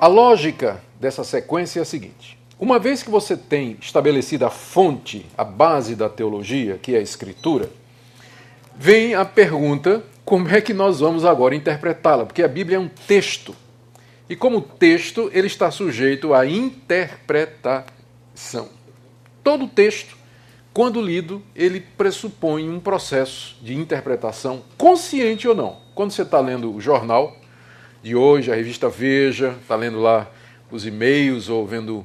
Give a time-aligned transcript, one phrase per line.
[0.00, 5.26] A lógica dessa sequência é a seguinte: uma vez que você tem estabelecida a fonte,
[5.36, 7.68] a base da teologia, que é a Escritura,
[8.76, 12.24] vem a pergunta como é que nós vamos agora interpretá-la?
[12.26, 13.56] Porque a Bíblia é um texto.
[14.28, 17.88] E como texto, ele está sujeito à interpretação.
[19.42, 20.16] Todo texto,
[20.72, 25.78] quando lido, ele pressupõe um processo de interpretação, consciente ou não.
[25.94, 27.37] Quando você está lendo o jornal
[28.02, 30.30] de hoje, a revista Veja, está lendo lá
[30.70, 32.04] os e-mails ou vendo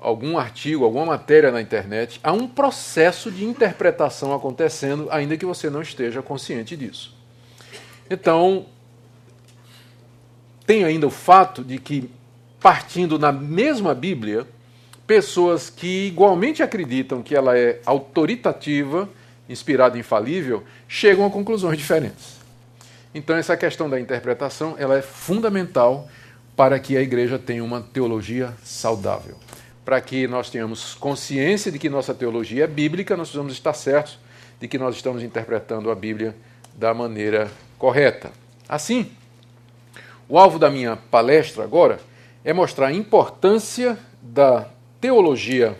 [0.00, 5.70] algum artigo, alguma matéria na internet, há um processo de interpretação acontecendo, ainda que você
[5.70, 7.16] não esteja consciente disso.
[8.10, 8.66] Então,
[10.66, 12.10] tem ainda o fato de que,
[12.60, 14.46] partindo na mesma Bíblia,
[15.06, 19.08] pessoas que igualmente acreditam que ela é autoritativa,
[19.48, 22.33] inspirada e infalível, chegam a conclusões diferentes.
[23.14, 26.08] Então, essa questão da interpretação ela é fundamental
[26.56, 29.36] para que a igreja tenha uma teologia saudável.
[29.84, 34.18] Para que nós tenhamos consciência de que nossa teologia é bíblica, nós precisamos estar certos
[34.60, 36.34] de que nós estamos interpretando a Bíblia
[36.74, 38.32] da maneira correta.
[38.68, 39.12] Assim,
[40.28, 42.00] o alvo da minha palestra agora
[42.44, 44.66] é mostrar a importância da
[45.00, 45.78] teologia,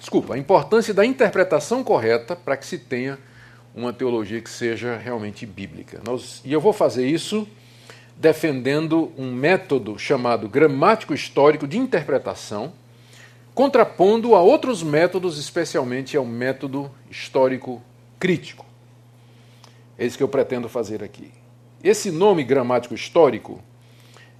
[0.00, 3.18] desculpa, a importância da interpretação correta para que se tenha
[3.76, 6.00] uma teologia que seja realmente bíblica.
[6.04, 7.46] Nós, e eu vou fazer isso
[8.16, 12.72] defendendo um método chamado gramático histórico de interpretação,
[13.54, 17.82] contrapondo a outros métodos, especialmente ao método histórico
[18.18, 18.64] crítico.
[19.98, 21.30] É isso que eu pretendo fazer aqui.
[21.84, 23.62] Esse nome gramático histórico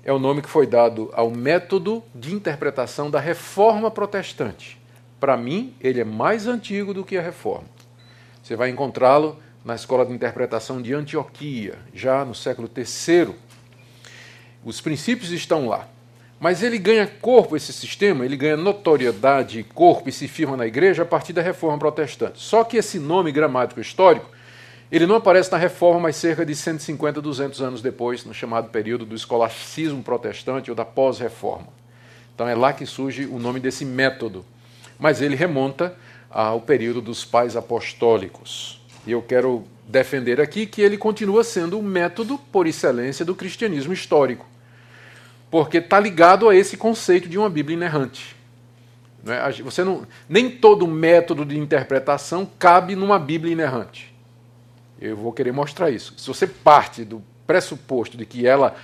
[0.03, 4.79] é o nome que foi dado ao método de interpretação da reforma protestante.
[5.21, 7.76] Para mim, ele é mais antigo do que a reforma.
[8.47, 13.35] Você vai encontrá-lo na escola de interpretação de Antioquia, já no século III.
[14.65, 15.89] Os princípios estão lá.
[16.39, 21.03] Mas ele ganha corpo, esse sistema, ele ganha notoriedade, corpo e se firma na igreja
[21.03, 22.39] a partir da reforma protestante.
[22.39, 24.31] Só que esse nome gramático histórico
[24.93, 29.05] ele não aparece na reforma, mas cerca de 150, 200 anos depois, no chamado período
[29.05, 31.67] do escolasticismo protestante ou da pós-reforma.
[32.33, 34.47] Então é lá que surge o nome desse método.
[35.01, 35.97] Mas ele remonta
[36.37, 38.79] ao período dos pais apostólicos.
[39.07, 43.95] E eu quero defender aqui que ele continua sendo o método por excelência do cristianismo
[43.95, 44.45] histórico,
[45.51, 48.37] porque está ligado a esse conceito de uma Bíblia inerrante.
[49.25, 49.51] Não é?
[49.63, 54.15] Você não, nem todo método de interpretação cabe numa Bíblia inerrante.
[55.01, 56.13] Eu vou querer mostrar isso.
[56.19, 58.77] Se você parte do pressuposto de que ela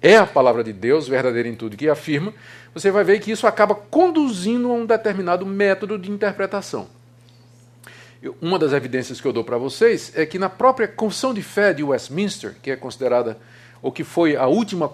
[0.00, 2.32] é a palavra de Deus, verdadeira em tudo que afirma,
[2.74, 6.88] você vai ver que isso acaba conduzindo a um determinado método de interpretação.
[8.40, 11.72] Uma das evidências que eu dou para vocês é que na própria Confissão de Fé
[11.72, 13.36] de Westminster, que é considerada,
[13.82, 14.88] ou que foi a última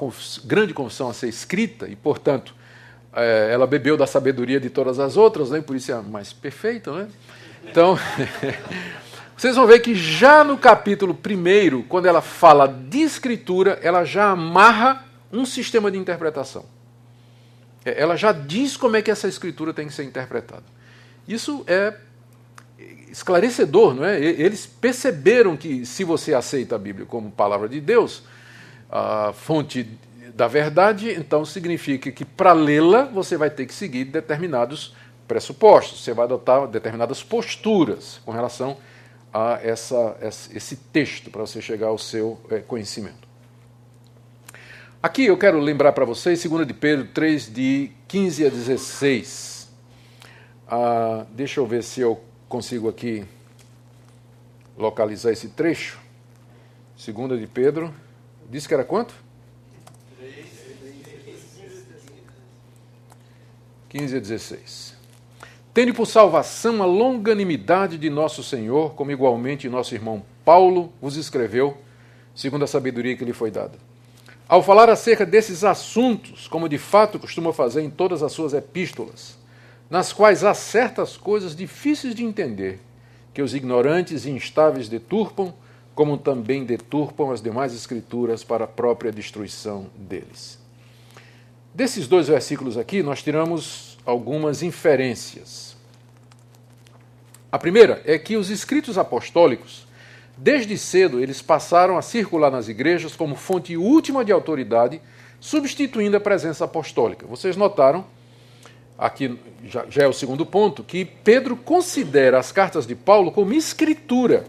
[0.45, 2.55] grande confissão a ser escrita, e portanto
[3.13, 6.33] é, ela bebeu da sabedoria de todas as outras, né, por isso é a mais
[6.33, 6.91] perfeita.
[6.93, 7.09] Né?
[7.65, 7.99] Então.
[9.37, 14.31] Vocês vão ver que já no capítulo 1, quando ela fala de escritura, ela já
[14.31, 16.65] amarra um sistema de interpretação.
[17.89, 20.65] É, ela já diz como é que essa escritura tem que ser interpretada.
[21.27, 21.95] Isso é
[23.11, 24.21] esclarecedor, não é?
[24.21, 28.23] Eles perceberam que se você aceita a Bíblia como palavra de Deus,
[28.91, 29.99] a fonte
[30.35, 34.95] da verdade, então significa que para lê-la você vai ter que seguir determinados
[35.27, 38.77] pressupostos, você vai adotar determinadas posturas com relação
[39.33, 43.28] a essa, esse texto para você chegar ao seu é, conhecimento.
[45.01, 49.69] Aqui eu quero lembrar para vocês, 2 de Pedro 3, de 15 a 16.
[50.67, 53.25] Ah, deixa eu ver se eu consigo aqui
[54.77, 56.01] localizar esse trecho.
[56.97, 57.95] 2 de Pedro,
[58.51, 59.15] disse que era quanto?
[63.89, 64.97] 15 a 16.
[65.73, 71.79] Tende por salvação a longanimidade de nosso Senhor, como igualmente nosso irmão Paulo vos escreveu,
[72.35, 73.88] segundo a sabedoria que lhe foi dada.
[74.49, 79.37] Ao falar acerca desses assuntos, como de fato costuma fazer em todas as suas epístolas,
[79.91, 82.81] nas quais há certas coisas difíceis de entender,
[83.35, 85.53] que os ignorantes e instáveis deturpam,
[85.95, 90.59] como também deturpam as demais escrituras para a própria destruição deles.
[91.75, 95.77] Desses dois versículos aqui, nós tiramos algumas inferências.
[97.53, 99.88] A primeira é que os escritos apostólicos,
[100.39, 105.01] desde cedo, eles passaram a circular nas igrejas como fonte última de autoridade,
[105.41, 107.27] substituindo a presença apostólica.
[107.27, 108.05] Vocês notaram,
[108.97, 113.53] aqui já, já é o segundo ponto, que Pedro considera as cartas de Paulo como
[113.53, 114.47] escritura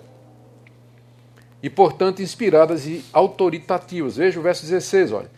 [1.61, 4.17] e, portanto, inspiradas e autoritativas.
[4.17, 5.31] Veja o verso 16, olha.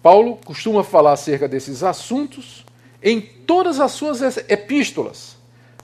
[0.00, 2.64] Paulo costuma falar acerca desses assuntos
[3.02, 5.36] em todas as suas epístolas,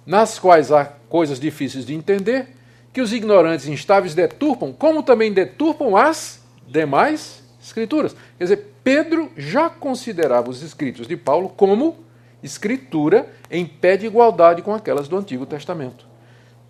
[0.07, 2.58] nas quais há coisas difíceis de entender,
[2.93, 8.15] que os ignorantes instáveis deturpam, como também deturpam as demais escrituras.
[8.37, 11.97] Quer dizer, Pedro já considerava os escritos de Paulo como
[12.43, 16.07] escritura em pé de igualdade com aquelas do Antigo Testamento.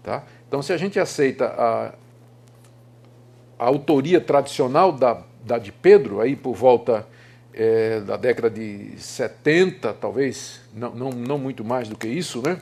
[0.02, 0.24] Tá?
[0.46, 1.92] Então, se a gente aceita a,
[3.58, 7.06] a autoria tradicional da, da de Pedro, aí por volta
[7.52, 12.58] é, da década de 70, talvez, não, não, não muito mais do que isso, né?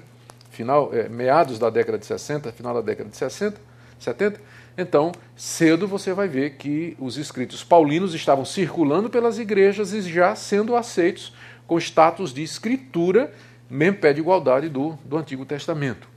[0.56, 3.60] Final, é, meados da década de 60, final da década de 60,
[3.98, 4.40] 70,
[4.78, 10.34] então, cedo você vai ver que os escritos paulinos estavam circulando pelas igrejas e já
[10.34, 11.34] sendo aceitos
[11.66, 13.30] com status de escritura,
[13.68, 16.08] mesmo pé de igualdade do, do Antigo Testamento.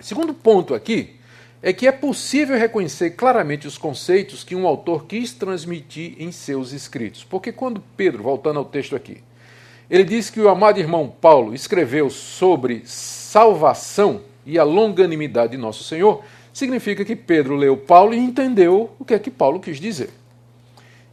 [0.00, 1.16] Segundo ponto aqui
[1.62, 6.72] é que é possível reconhecer claramente os conceitos que um autor quis transmitir em seus
[6.72, 7.24] escritos.
[7.24, 9.22] Porque quando Pedro, voltando ao texto aqui,
[9.90, 15.84] ele diz que o amado irmão Paulo escreveu sobre salvação e a longanimidade de nosso
[15.84, 16.22] Senhor,
[16.52, 20.10] significa que Pedro leu Paulo e entendeu o que é que Paulo quis dizer.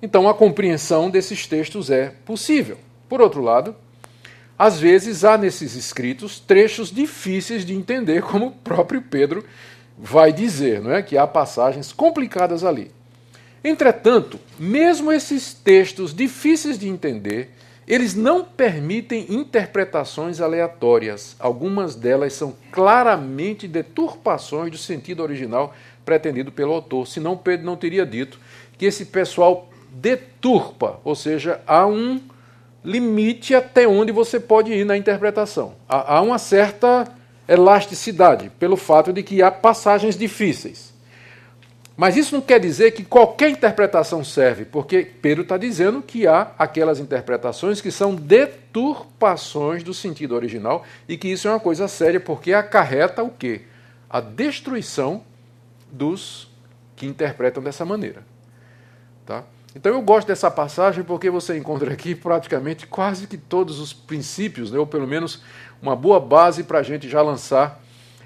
[0.02, 2.78] Então a compreensão desses textos é possível.
[3.10, 3.76] Por outro lado,
[4.58, 9.44] às vezes há nesses escritos trechos difíceis de entender, como o próprio Pedro
[9.98, 11.02] vai dizer, não é?
[11.02, 12.92] Que há passagens complicadas ali.
[13.64, 17.52] Entretanto, mesmo esses textos difíceis de entender,
[17.88, 21.36] eles não permitem interpretações aleatórias.
[21.40, 25.74] Algumas delas são claramente deturpações do sentido original
[26.06, 28.40] pretendido pelo autor, senão Pedro não teria dito
[28.78, 32.22] que esse pessoal deturpa, ou seja, há um
[32.84, 35.74] limite até onde você pode ir na interpretação.
[35.88, 37.08] Há uma certa
[37.48, 40.93] elasticidade, pelo fato de que há passagens difíceis.
[41.96, 46.52] Mas isso não quer dizer que qualquer interpretação serve, porque Pedro está dizendo que há
[46.58, 52.20] aquelas interpretações que são deturpações do sentido original e que isso é uma coisa séria,
[52.20, 53.62] porque acarreta o quê?
[54.10, 55.24] A destruição
[55.92, 56.52] dos
[56.96, 58.26] que interpretam dessa maneira.
[59.24, 59.44] Tá?
[59.76, 64.72] Então eu gosto dessa passagem porque você encontra aqui praticamente quase que todos os princípios,
[64.72, 65.44] né, ou pelo menos
[65.82, 67.82] uma boa base para a gente já lançar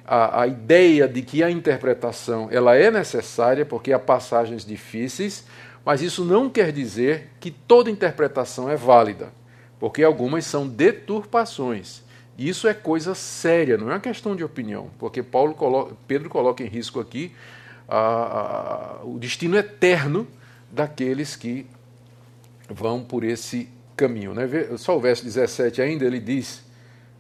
[0.07, 5.45] a, a, ideia de que a interpretação ela é necessária porque há passagens difíceis,
[5.86, 9.33] mas isso não quer dizer que toda interpretação é válida,
[9.80, 12.01] porque algumas são deturpações.
[12.38, 16.63] Isso é coisa séria, não é uma questão de opinião, porque Paulo coloca, Pedro coloca
[16.63, 17.33] em risco aqui
[17.88, 17.98] a,
[19.01, 20.27] a, o destino eterno
[20.71, 21.65] daqueles que
[22.69, 24.33] vão por esse caminho.
[24.33, 24.48] Né?
[24.77, 26.68] Só o verso 17 ainda, ele diz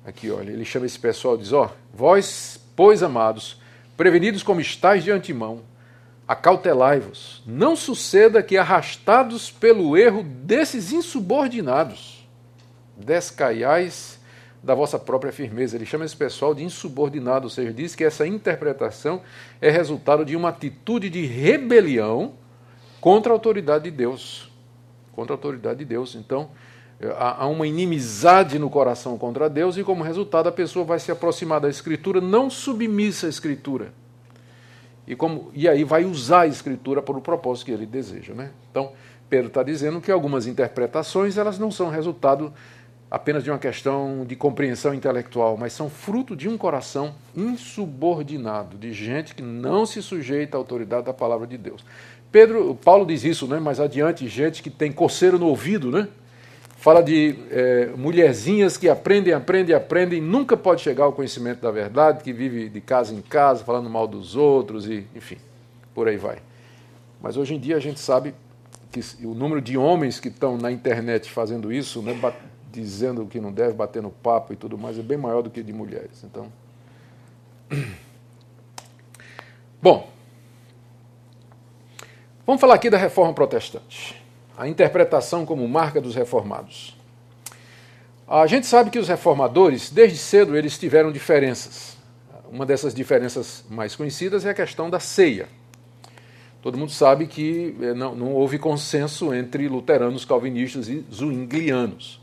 [0.07, 3.59] Aqui, olha, ele chama esse pessoal e diz: Ó, vós, pois amados,
[3.97, 5.63] prevenidos como estáis de antemão,
[6.27, 12.27] acautelai-vos, não suceda que, arrastados pelo erro desses insubordinados,
[12.95, 14.19] descaiais
[14.61, 15.75] da vossa própria firmeza.
[15.75, 19.23] Ele chama esse pessoal de insubordinado, ou seja, diz que essa interpretação
[19.59, 22.33] é resultado de uma atitude de rebelião
[23.01, 24.51] contra a autoridade de Deus.
[25.13, 26.13] Contra a autoridade de Deus.
[26.13, 26.51] Então,
[27.15, 31.59] há uma inimizade no coração contra Deus e, como resultado, a pessoa vai se aproximar
[31.59, 33.93] da Escritura não submissa à Escritura.
[35.05, 38.33] E, como, e aí vai usar a Escritura para o propósito que ele deseja.
[38.33, 38.51] Né?
[38.71, 38.91] Então,
[39.29, 42.51] Pedro está dizendo que algumas interpretações elas não são resultado
[43.09, 48.91] apenas de uma questão de compreensão intelectual, mas são fruto de um coração insubordinado, de
[48.91, 51.85] gente que não se sujeita à autoridade da palavra de Deus.
[52.31, 53.59] Pedro, Paulo diz isso, né?
[53.59, 56.09] mais adiante, gente que tem coceiro no ouvido, né?
[56.77, 62.23] Fala de é, mulherzinhas que aprendem, aprendem, aprendem, nunca pode chegar ao conhecimento da verdade,
[62.23, 65.37] que vive de casa em casa, falando mal dos outros e, enfim,
[65.93, 66.37] por aí vai.
[67.19, 68.33] Mas hoje em dia a gente sabe
[68.91, 72.15] que o número de homens que estão na internet fazendo isso, né,
[72.71, 75.63] dizendo o que não deve, batendo papo e tudo mais, é bem maior do que
[75.63, 76.23] de mulheres.
[76.23, 76.47] Então,
[79.81, 80.07] bom,
[82.45, 84.16] vamos falar aqui da reforma protestante
[84.57, 86.97] a interpretação como marca dos reformados.
[88.27, 91.95] A gente sabe que os reformadores, desde cedo, eles tiveram diferenças.
[92.51, 95.47] Uma dessas diferenças mais conhecidas é a questão da ceia.
[96.61, 102.19] Todo mundo sabe que eh, não, não houve consenso entre luteranos, calvinistas e zwinglianos.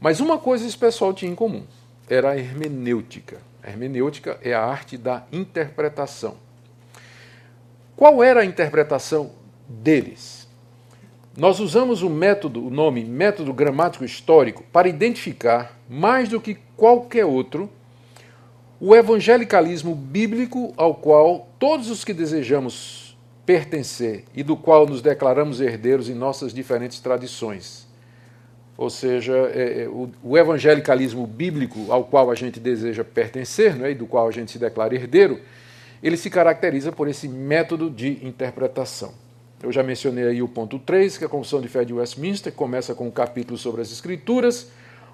[0.00, 1.64] Mas uma coisa esse pessoal tinha em comum:
[2.10, 3.38] era a hermenêutica.
[3.62, 6.36] A hermenêutica é a arte da interpretação.
[7.96, 9.30] Qual era a interpretação
[9.66, 10.37] deles?
[11.38, 17.24] Nós usamos o método, o nome método gramático histórico para identificar, mais do que qualquer
[17.24, 17.70] outro,
[18.80, 23.16] o evangelicalismo bíblico ao qual todos os que desejamos
[23.46, 27.86] pertencer e do qual nos declaramos herdeiros em nossas diferentes tradições.
[28.76, 33.92] ou seja, é, é, o, o, evangelicalismo bíblico ao qual a gente deseja pertencer, né,
[33.92, 35.40] e do qual a gente se declara herdeiro,
[36.02, 39.27] ele se caracteriza por esse método de interpretação.
[39.62, 42.52] Eu já mencionei aí o ponto 3, que é a Confissão de Fé de Westminster,
[42.52, 44.70] que começa com um capítulo sobre as Escrituras,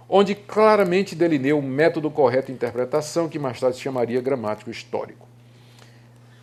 [0.09, 5.27] onde claramente delineia o método correto de interpretação, que mais tarde se chamaria gramático histórico.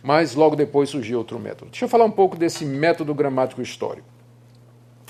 [0.02, 1.70] Mas logo depois surgiu outro método.
[1.70, 4.08] Deixa eu falar um pouco desse método gramático histórico.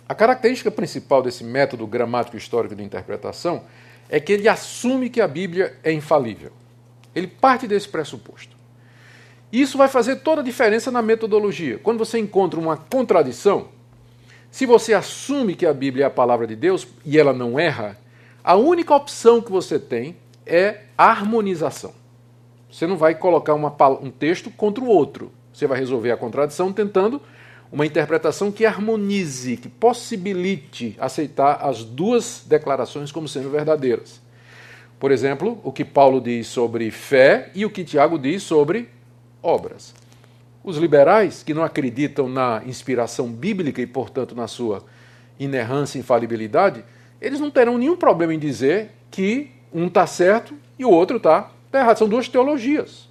[0.07, 3.63] A característica principal desse método gramático histórico de interpretação
[4.11, 6.53] é que ele assume que a Bíblia é infalível.
[7.15, 8.52] Ele parte desse pressuposto.
[9.53, 11.79] Isso vai fazer toda a diferença na metodologia.
[11.83, 13.69] Quando você encontra uma contradição,
[14.51, 17.99] se você assume que a Bíblia é a palavra de Deus e ela não erra,
[18.43, 20.17] a única opção que você tem
[20.47, 21.93] é harmonização.
[22.71, 25.31] Você não vai colocar uma, um texto contra o outro.
[25.53, 27.21] Você vai resolver a contradição tentando
[27.71, 34.21] uma interpretação que harmonize, que possibilite aceitar as duas declarações como sendo verdadeiras.
[34.99, 38.89] Por exemplo, o que Paulo diz sobre fé e o que Tiago diz sobre
[39.43, 39.95] obras.
[40.63, 44.85] Os liberais, que não acreditam na inspiração bíblica e, portanto, na sua
[45.39, 46.85] inerrância e infalibilidade,
[47.21, 51.51] eles não terão nenhum problema em dizer que um está certo e o outro está
[51.73, 51.99] errado.
[51.99, 53.09] São duas teologias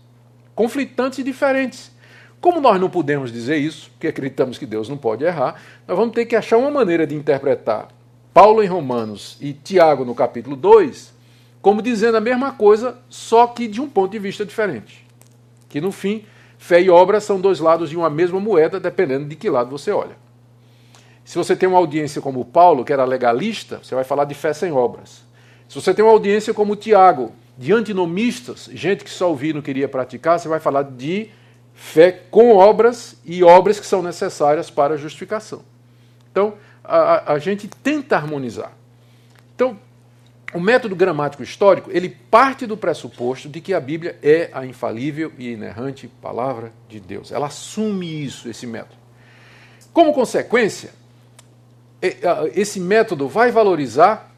[0.56, 1.92] conflitantes e diferentes.
[2.40, 6.14] Como nós não podemos dizer isso, porque acreditamos que Deus não pode errar, nós vamos
[6.14, 7.88] ter que achar uma maneira de interpretar
[8.34, 11.22] Paulo em Romanos e Tiago no capítulo 2
[11.62, 15.06] como dizendo a mesma coisa, só que de um ponto de vista diferente.
[15.72, 16.26] Que no fim,
[16.58, 19.90] fé e obra são dois lados de uma mesma moeda, dependendo de que lado você
[19.90, 20.18] olha.
[21.24, 24.52] Se você tem uma audiência como Paulo, que era legalista, você vai falar de fé
[24.52, 25.24] sem obras.
[25.70, 29.62] Se você tem uma audiência como Tiago, de antinomistas, gente que só ouvia e não
[29.62, 31.30] queria praticar, você vai falar de
[31.74, 35.62] fé com obras e obras que são necessárias para a justificação.
[36.30, 38.74] Então, a, a gente tenta harmonizar.
[39.56, 39.80] Então,
[40.54, 45.32] o método gramático histórico, ele parte do pressuposto de que a Bíblia é a infalível
[45.38, 47.32] e inerrante palavra de Deus.
[47.32, 49.00] Ela assume isso, esse método.
[49.94, 50.92] Como consequência,
[52.54, 54.32] esse método vai valorizar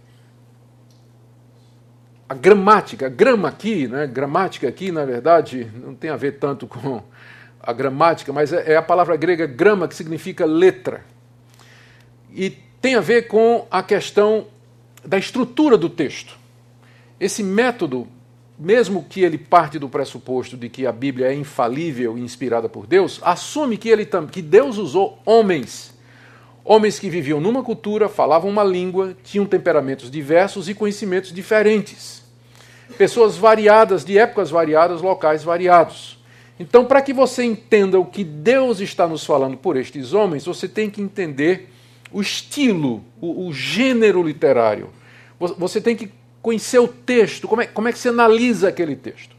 [2.28, 3.08] a gramática.
[3.08, 7.02] A grama aqui, né, gramática aqui, na verdade, não tem a ver tanto com
[7.60, 11.06] a gramática, mas é, é a palavra grega grama, que significa letra.
[12.32, 12.50] E
[12.82, 14.48] tem a ver com a questão
[15.06, 16.38] da estrutura do texto.
[17.20, 18.08] Esse método,
[18.58, 22.88] mesmo que ele parte do pressuposto de que a Bíblia é infalível e inspirada por
[22.88, 25.94] Deus, assume que, ele, que Deus usou homens.
[26.66, 32.24] Homens que viviam numa cultura, falavam uma língua, tinham temperamentos diversos e conhecimentos diferentes.
[32.98, 36.18] Pessoas variadas, de épocas variadas, locais variados.
[36.60, 40.68] Então, para que você entenda o que Deus está nos falando por estes homens, você
[40.68, 41.74] tem que entender
[42.14, 44.90] o estilo, o, o gênero literário.
[45.40, 49.36] Você tem que conhecer o texto, como é, como é que você analisa aquele texto.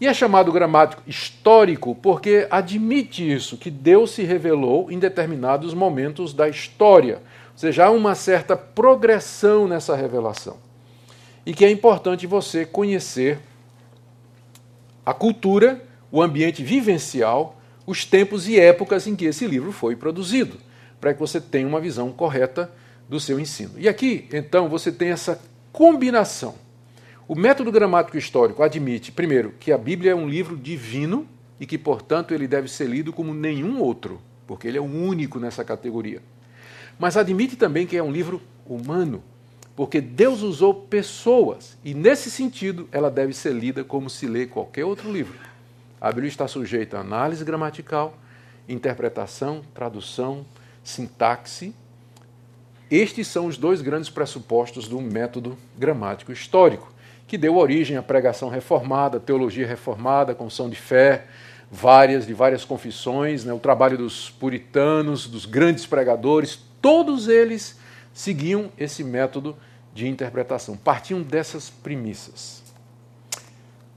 [0.00, 6.32] E é chamado gramático histórico porque admite isso, que Deus se revelou em determinados momentos
[6.32, 7.16] da história.
[7.52, 10.56] Ou seja, há uma certa progressão nessa revelação.
[11.44, 13.38] E que é importante você conhecer
[15.04, 20.56] a cultura o ambiente vivencial, os tempos e épocas em que esse livro foi produzido,
[21.00, 22.70] para que você tenha uma visão correta
[23.08, 23.72] do seu ensino.
[23.76, 25.40] E aqui, então, você tem essa
[25.72, 26.54] combinação.
[27.26, 31.26] O método gramático histórico admite, primeiro, que a Bíblia é um livro divino
[31.58, 35.38] e que, portanto, ele deve ser lido como nenhum outro, porque ele é o único
[35.38, 36.22] nessa categoria.
[36.98, 39.22] Mas admite também que é um livro humano,
[39.76, 44.84] porque Deus usou pessoas e, nesse sentido, ela deve ser lida como se lê qualquer
[44.84, 45.38] outro livro.
[46.00, 48.18] A Bíblia está sujeita a análise gramatical,
[48.68, 50.44] interpretação, tradução,
[50.90, 51.74] sintaxe.
[52.90, 56.92] Estes são os dois grandes pressupostos do método gramático histórico,
[57.26, 61.26] que deu origem à pregação reformada, teologia reformada, confissão de fé,
[61.70, 67.78] várias de várias confissões, né, o trabalho dos puritanos, dos grandes pregadores, todos eles
[68.12, 69.56] seguiam esse método
[69.94, 72.62] de interpretação, partiam dessas premissas.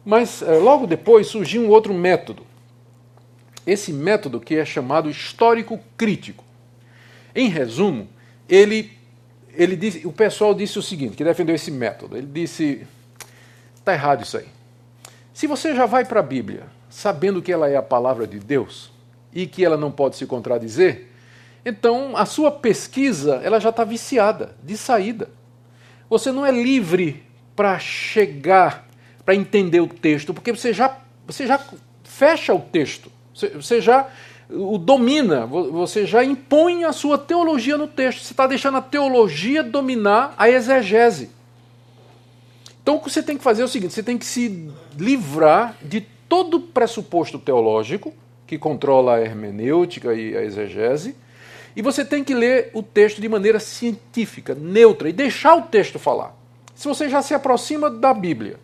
[0.06, 2.46] Mas eh, logo depois surgiu um outro método.
[3.66, 6.44] Esse método que é chamado histórico crítico.
[7.36, 8.08] Em resumo,
[8.48, 8.92] ele,
[9.54, 12.18] ele disse, o pessoal disse o seguinte, que defendeu esse método.
[12.18, 12.86] Ele disse:
[13.76, 14.48] está errado isso aí.
[15.34, 18.92] Se você já vai para a Bíblia sabendo que ela é a palavra de Deus
[19.34, 21.08] e que ela não pode se contradizer,
[21.66, 25.30] então a sua pesquisa ela já está viciada de saída.
[26.10, 27.24] Você não é livre
[27.56, 28.88] para chegar
[29.26, 31.60] para entender o texto, porque você já, você já
[32.04, 34.08] fecha o texto, você, você já
[34.54, 38.22] o domina, você já impõe a sua teologia no texto.
[38.22, 41.30] Você está deixando a teologia dominar a exegese.
[42.82, 45.76] Então o que você tem que fazer é o seguinte: você tem que se livrar
[45.82, 48.14] de todo pressuposto teológico
[48.46, 51.16] que controla a hermenêutica e a exegese,
[51.76, 55.98] e você tem que ler o texto de maneira científica, neutra, e deixar o texto
[55.98, 56.36] falar.
[56.76, 58.60] Se você já se aproxima da Bíblia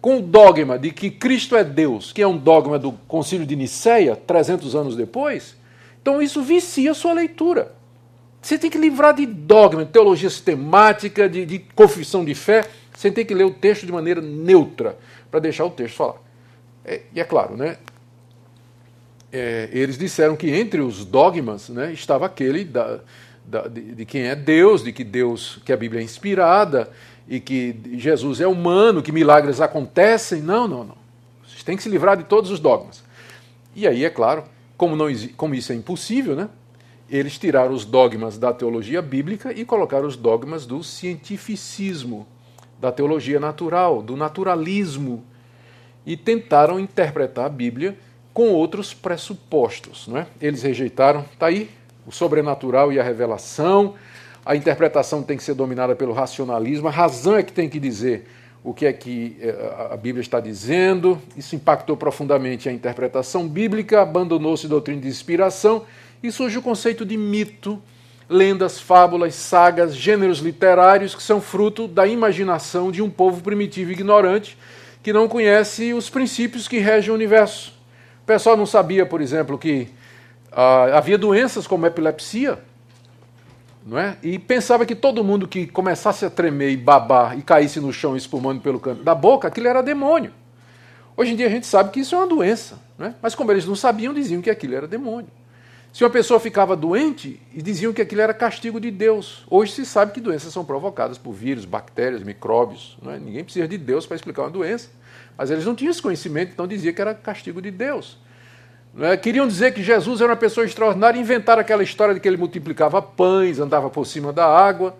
[0.00, 3.56] com o dogma de que Cristo é Deus, que é um dogma do Concílio de
[3.56, 5.56] Nicéia, 300 anos depois,
[6.00, 7.74] então isso vicia a sua leitura.
[8.40, 12.64] Você tem que livrar de dogma, de teologia sistemática, de, de confissão de fé.
[12.96, 14.96] Você tem que ler o texto de maneira neutra,
[15.30, 16.16] para deixar o texto falar.
[16.84, 17.76] É, e é claro, né?
[19.30, 23.00] É, eles disseram que entre os dogmas né, estava aquele da,
[23.44, 26.90] da, de, de quem é Deus, de que Deus, que a Bíblia é inspirada,
[27.28, 30.40] e que Jesus é humano, que milagres acontecem.
[30.40, 30.96] Não, não, não.
[31.46, 33.04] Vocês têm que se livrar de todos os dogmas.
[33.76, 34.44] E aí, é claro,
[34.76, 35.06] como, não,
[35.36, 36.48] como isso é impossível, né?
[37.10, 42.26] eles tiraram os dogmas da teologia bíblica e colocaram os dogmas do cientificismo,
[42.78, 45.24] da teologia natural, do naturalismo,
[46.04, 47.98] e tentaram interpretar a Bíblia
[48.32, 50.06] com outros pressupostos.
[50.06, 50.26] Não é?
[50.40, 51.70] Eles rejeitaram, está aí,
[52.06, 53.94] o sobrenatural e a revelação,
[54.48, 58.26] a interpretação tem que ser dominada pelo racionalismo, a razão é que tem que dizer
[58.64, 61.20] o que é que eh, a Bíblia está dizendo.
[61.36, 65.84] Isso impactou profundamente a interpretação bíblica, abandonou-se a doutrina de inspiração
[66.22, 67.78] e surge o conceito de mito,
[68.26, 73.92] lendas, fábulas, sagas, gêneros literários que são fruto da imaginação de um povo primitivo e
[73.92, 74.56] ignorante
[75.02, 77.74] que não conhece os princípios que regem o universo.
[78.22, 79.88] O pessoal não sabia, por exemplo, que
[80.50, 82.58] ah, havia doenças como epilepsia
[83.88, 84.18] não é?
[84.22, 88.14] E pensava que todo mundo que começasse a tremer e babar e caísse no chão
[88.14, 90.30] espumando pelo canto da boca, aquilo era demônio.
[91.16, 93.14] Hoje em dia a gente sabe que isso é uma doença, é?
[93.22, 95.30] mas como eles não sabiam, diziam que aquilo era demônio.
[95.90, 99.46] Se uma pessoa ficava doente, diziam que aquilo era castigo de Deus.
[99.48, 102.98] Hoje se sabe que doenças são provocadas por vírus, bactérias, micróbios.
[103.06, 103.18] É?
[103.18, 104.90] Ninguém precisa de Deus para explicar uma doença.
[105.36, 108.18] Mas eles não tinham esse conhecimento, então dizia que era castigo de Deus.
[109.00, 109.16] É?
[109.16, 113.00] Queriam dizer que Jesus era uma pessoa extraordinária, inventaram aquela história de que ele multiplicava
[113.00, 114.96] pães, andava por cima da água.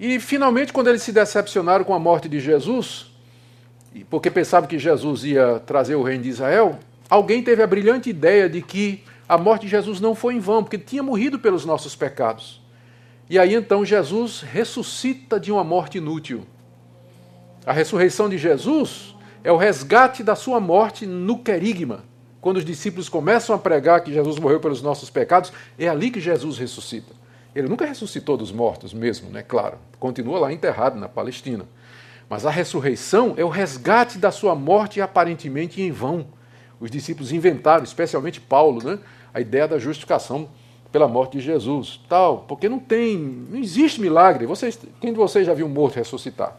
[0.00, 3.12] E finalmente, quando eles se decepcionaram com a morte de Jesus,
[4.10, 6.76] porque pensavam que Jesus ia trazer o reino de Israel,
[7.08, 10.64] alguém teve a brilhante ideia de que a morte de Jesus não foi em vão,
[10.64, 12.60] porque tinha morrido pelos nossos pecados.
[13.30, 16.44] E aí então Jesus ressuscita de uma morte inútil.
[17.64, 19.14] A ressurreição de Jesus
[19.44, 22.10] é o resgate da sua morte no querigma
[22.42, 26.20] quando os discípulos começam a pregar que Jesus morreu pelos nossos pecados, é ali que
[26.20, 27.14] Jesus ressuscita.
[27.54, 29.44] Ele nunca ressuscitou dos mortos mesmo, né?
[29.44, 31.64] Claro, continua lá enterrado na Palestina.
[32.28, 36.26] Mas a ressurreição é o resgate da sua morte aparentemente em vão.
[36.80, 38.98] Os discípulos inventaram, especialmente Paulo, né?
[39.32, 40.48] a ideia da justificação
[40.90, 44.46] pela morte de Jesus, tal, porque não tem, não existe milagre.
[44.46, 46.58] Vocês, quem de vocês já viu um morto ressuscitar?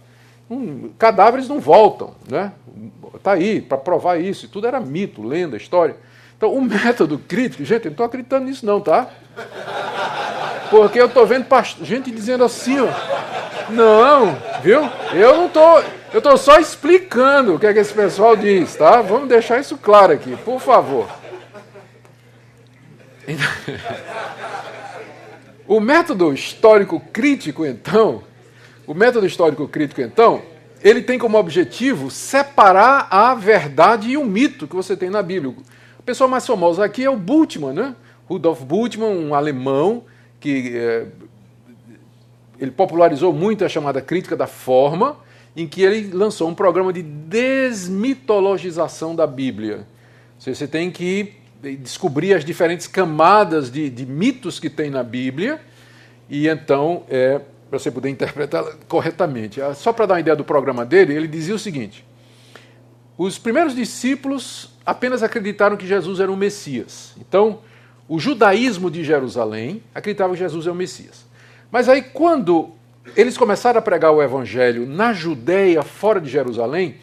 [0.98, 2.52] Cadáveres não voltam, né?
[3.16, 4.48] Está aí para provar isso.
[4.48, 5.96] Tudo era mito, lenda, história.
[6.38, 9.10] Então, o método crítico, gente, eu não estou acreditando nisso, não, tá?
[10.70, 11.46] Porque eu estou vendo
[11.82, 12.88] gente dizendo assim, ó.
[13.70, 14.82] Não, viu?
[15.14, 15.84] Eu não estou.
[16.12, 19.02] Eu estou só explicando o que é que esse pessoal diz, tá?
[19.02, 21.08] Vamos deixar isso claro aqui, por favor.
[25.66, 28.22] O método histórico crítico, então,
[28.86, 30.42] o método histórico crítico, então,
[30.84, 35.56] ele tem como objetivo separar a verdade e o mito que você tem na Bíblia.
[35.98, 37.96] A pessoa mais famosa aqui é o Bultmann, né?
[38.28, 40.04] Rudolf Bultmann, um alemão
[40.40, 41.06] que é,
[42.60, 45.16] ele popularizou muito a chamada crítica da forma,
[45.56, 49.88] em que ele lançou um programa de desmitologização da Bíblia.
[50.38, 51.32] Você tem que
[51.80, 55.62] descobrir as diferentes camadas de, de mitos que tem na Bíblia
[56.30, 57.40] e então é,
[57.74, 59.60] para você poder interpretá-la corretamente.
[59.60, 62.06] Ah, só para dar uma ideia do programa dele, ele dizia o seguinte:
[63.18, 67.16] os primeiros discípulos apenas acreditaram que Jesus era o Messias.
[67.20, 67.62] Então,
[68.08, 71.26] o judaísmo de Jerusalém acreditava que Jesus é o Messias.
[71.72, 72.70] Mas aí, quando
[73.16, 76.98] eles começaram a pregar o evangelho na Judéia, fora de Jerusalém,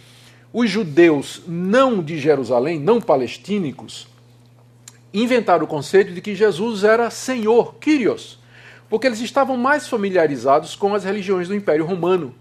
[0.52, 4.06] os judeus não de Jerusalém, não palestínicos,
[5.12, 8.39] inventaram o conceito de que Jesus era Senhor, Kyrios
[8.90, 12.34] porque eles estavam mais familiarizados com as religiões do Império Romano.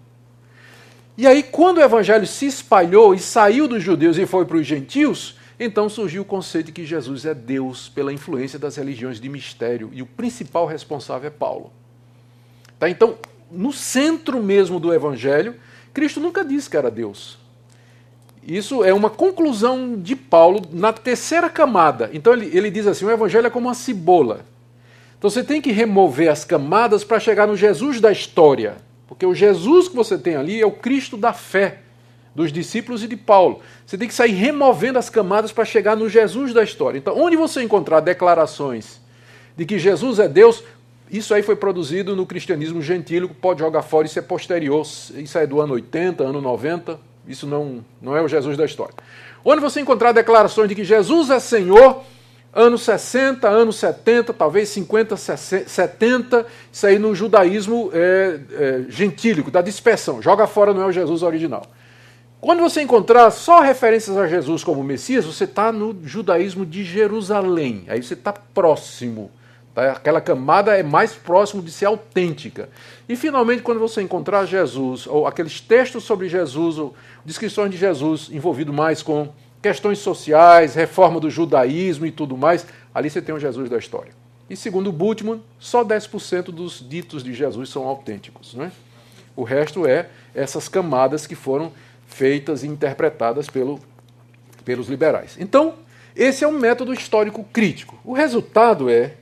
[1.16, 4.66] E aí, quando o evangelho se espalhou e saiu dos judeus e foi para os
[4.66, 9.28] gentios, então surgiu o conceito de que Jesus é Deus pela influência das religiões de
[9.28, 11.72] mistério, e o principal responsável é Paulo.
[12.78, 12.88] Tá?
[12.90, 13.16] Então,
[13.50, 15.54] no centro mesmo do evangelho,
[15.94, 17.38] Cristo nunca disse que era Deus.
[18.42, 22.10] Isso é uma conclusão de Paulo na terceira camada.
[22.12, 24.46] Então ele, ele diz assim: o evangelho é como uma cebola.
[25.20, 28.78] Então você tem que remover as camadas para chegar no Jesus da história.
[29.06, 31.80] Porque o Jesus que você tem ali é o Cristo da fé
[32.34, 33.60] dos discípulos e de Paulo.
[33.84, 36.96] Você tem que sair removendo as camadas para chegar no Jesus da história.
[36.96, 38.98] Então, onde você encontrar declarações
[39.54, 40.64] de que Jesus é Deus,
[41.10, 45.46] isso aí foi produzido no cristianismo gentílico, pode jogar fora, isso é posterior, isso é
[45.46, 48.94] do ano 80, ano 90, isso não, não é o Jesus da história.
[49.44, 52.02] Onde você encontrar declarações de que Jesus é Senhor,
[52.52, 59.62] anos 60, anos 70, talvez 50, 70, isso aí no judaísmo é, é, gentílico, da
[59.62, 61.64] dispersão, joga fora, não é o Jesus original.
[62.40, 67.84] Quando você encontrar só referências a Jesus como Messias, você está no judaísmo de Jerusalém.
[67.86, 69.30] Aí você está próximo.
[69.74, 69.92] Tá?
[69.92, 72.70] Aquela camada é mais próximo de ser autêntica.
[73.06, 76.94] E finalmente, quando você encontrar Jesus, ou aqueles textos sobre Jesus, ou
[77.26, 79.28] descrições de Jesus envolvido mais com
[79.62, 84.12] questões sociais, reforma do judaísmo e tudo mais, ali você tem o Jesus da história.
[84.48, 88.54] E segundo Bultmann, só 10% dos ditos de Jesus são autênticos.
[88.54, 88.72] Né?
[89.36, 91.72] O resto é essas camadas que foram
[92.06, 93.78] feitas e interpretadas pelo,
[94.64, 95.36] pelos liberais.
[95.38, 95.74] Então,
[96.16, 97.98] esse é um método histórico crítico.
[98.04, 99.14] O resultado é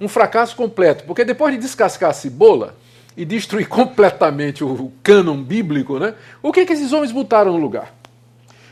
[0.00, 2.76] um fracasso completo, porque depois de descascar a cebola
[3.16, 7.97] e destruir completamente o cânon bíblico, né, o que, que esses homens botaram no lugar?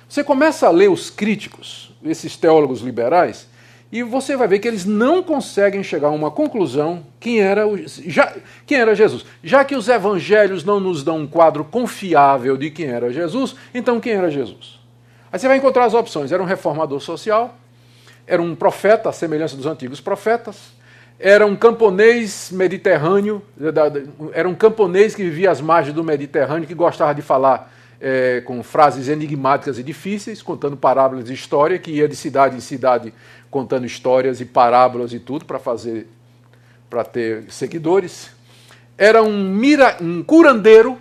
[0.09, 3.49] Você começa a ler os críticos, esses teólogos liberais,
[3.91, 7.77] e você vai ver que eles não conseguem chegar a uma conclusão quem era, o,
[7.87, 8.35] já,
[8.67, 9.25] quem era Jesus.
[9.43, 14.01] Já que os evangelhos não nos dão um quadro confiável de quem era Jesus, então
[14.01, 14.81] quem era Jesus?
[15.31, 17.57] Aí você vai encontrar as opções: era um reformador social,
[18.27, 20.73] era um profeta, à semelhança dos antigos profetas,
[21.19, 23.41] era um camponês mediterrâneo,
[24.33, 28.63] era um camponês que vivia às margens do Mediterrâneo, que gostava de falar é, com
[28.63, 33.13] frases enigmáticas e difíceis, contando parábolas de história, que ia de cidade em cidade
[33.51, 36.07] contando histórias e parábolas e tudo para fazer,
[36.91, 38.31] para ter seguidores.
[38.99, 40.99] Era um, mira, um curandeiro,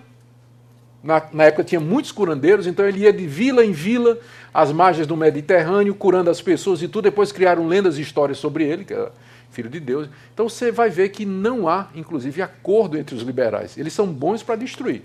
[1.03, 4.17] na, na, época tinha muitos curandeiros, então ele ia de vila em vila,
[4.53, 7.03] às margens do Mediterrâneo, curando as pessoas e tudo.
[7.03, 9.11] Depois criaram lendas e histórias sobre ele, que era
[9.51, 10.09] filho de Deus.
[10.33, 13.77] Então você vai ver que não há, inclusive, acordo entre os liberais.
[13.77, 15.03] Eles são bons para destruir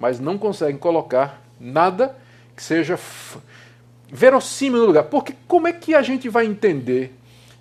[0.00, 2.16] mas não conseguem colocar nada
[2.54, 2.98] que seja
[4.10, 5.04] verossímil no lugar.
[5.04, 7.14] Porque como é que a gente vai entender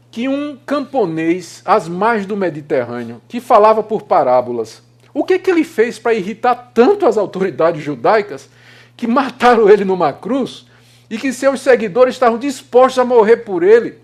[0.10, 4.82] que um camponês às margens do Mediterrâneo, que falava por parábolas,
[5.14, 8.50] o que, que ele fez para irritar tanto as autoridades judaicas
[8.96, 10.66] que mataram ele numa cruz
[11.10, 13.96] e que seus seguidores estavam dispostos a morrer por ele?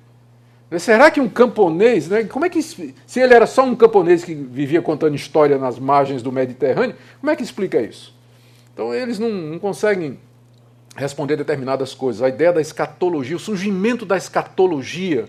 [0.79, 4.33] Será que um camponês, né, como é que se ele era só um camponês que
[4.33, 8.13] vivia contando história nas margens do Mediterrâneo, como é que explica isso?
[8.73, 10.19] Então eles não, não conseguem
[10.95, 12.21] responder determinadas coisas.
[12.21, 15.25] A ideia da escatologia, o surgimento da escatologia,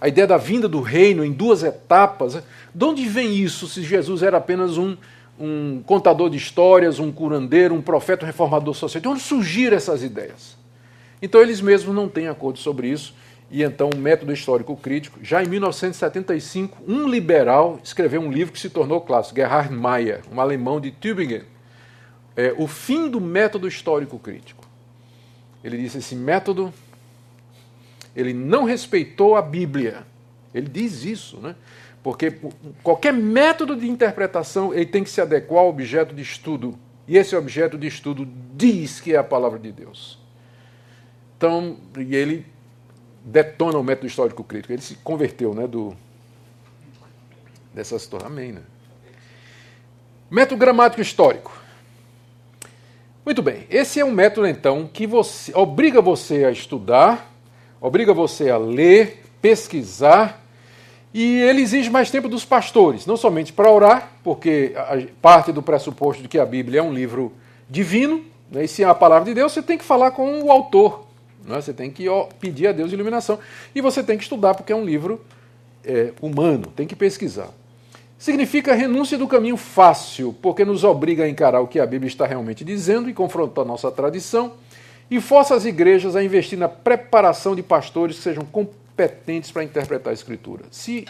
[0.00, 2.42] a ideia da vinda do reino em duas etapas.
[2.74, 4.96] De onde vem isso se Jesus era apenas um,
[5.38, 9.00] um contador de histórias, um curandeiro, um profeta, um reformador social?
[9.00, 10.56] De onde surgiram essas ideias?
[11.20, 13.14] Então eles mesmos não têm acordo sobre isso.
[13.50, 18.58] E então o método histórico crítico, já em 1975, um liberal escreveu um livro que
[18.58, 21.42] se tornou clássico, Gerhard Mayer, um alemão de Tübingen,
[22.36, 24.64] é, o fim do método histórico crítico.
[25.64, 26.72] Ele disse: esse método
[28.14, 30.06] ele não respeitou a Bíblia.
[30.54, 31.54] Ele diz isso, né?
[32.02, 32.38] Porque
[32.82, 36.78] qualquer método de interpretação ele tem que se adequar ao objeto de estudo.
[37.06, 40.18] E esse objeto de estudo diz que é a palavra de Deus.
[41.36, 42.46] Então, e ele
[43.24, 44.72] detona o método histórico crítico.
[44.72, 45.94] Ele se converteu, né, do
[47.74, 48.28] dessa situação.
[48.28, 48.62] Amém, né?
[50.30, 51.65] Método gramático histórico.
[53.26, 57.28] Muito bem, esse é um método então que você, obriga você a estudar,
[57.80, 60.46] obriga você a ler, pesquisar,
[61.12, 64.74] e ele exige mais tempo dos pastores, não somente para orar, porque
[65.20, 67.32] parte do pressuposto de que a Bíblia é um livro
[67.68, 70.52] divino, né, e se é a palavra de Deus, você tem que falar com o
[70.52, 71.04] autor,
[71.44, 73.40] né, você tem que ó, pedir a Deus iluminação,
[73.74, 75.20] e você tem que estudar, porque é um livro
[75.84, 77.50] é, humano, tem que pesquisar.
[78.18, 82.26] Significa renúncia do caminho fácil, porque nos obriga a encarar o que a Bíblia está
[82.26, 84.54] realmente dizendo e confrontar nossa tradição,
[85.10, 90.10] e força as igrejas a investir na preparação de pastores que sejam competentes para interpretar
[90.10, 90.64] a Escritura.
[90.70, 91.04] Se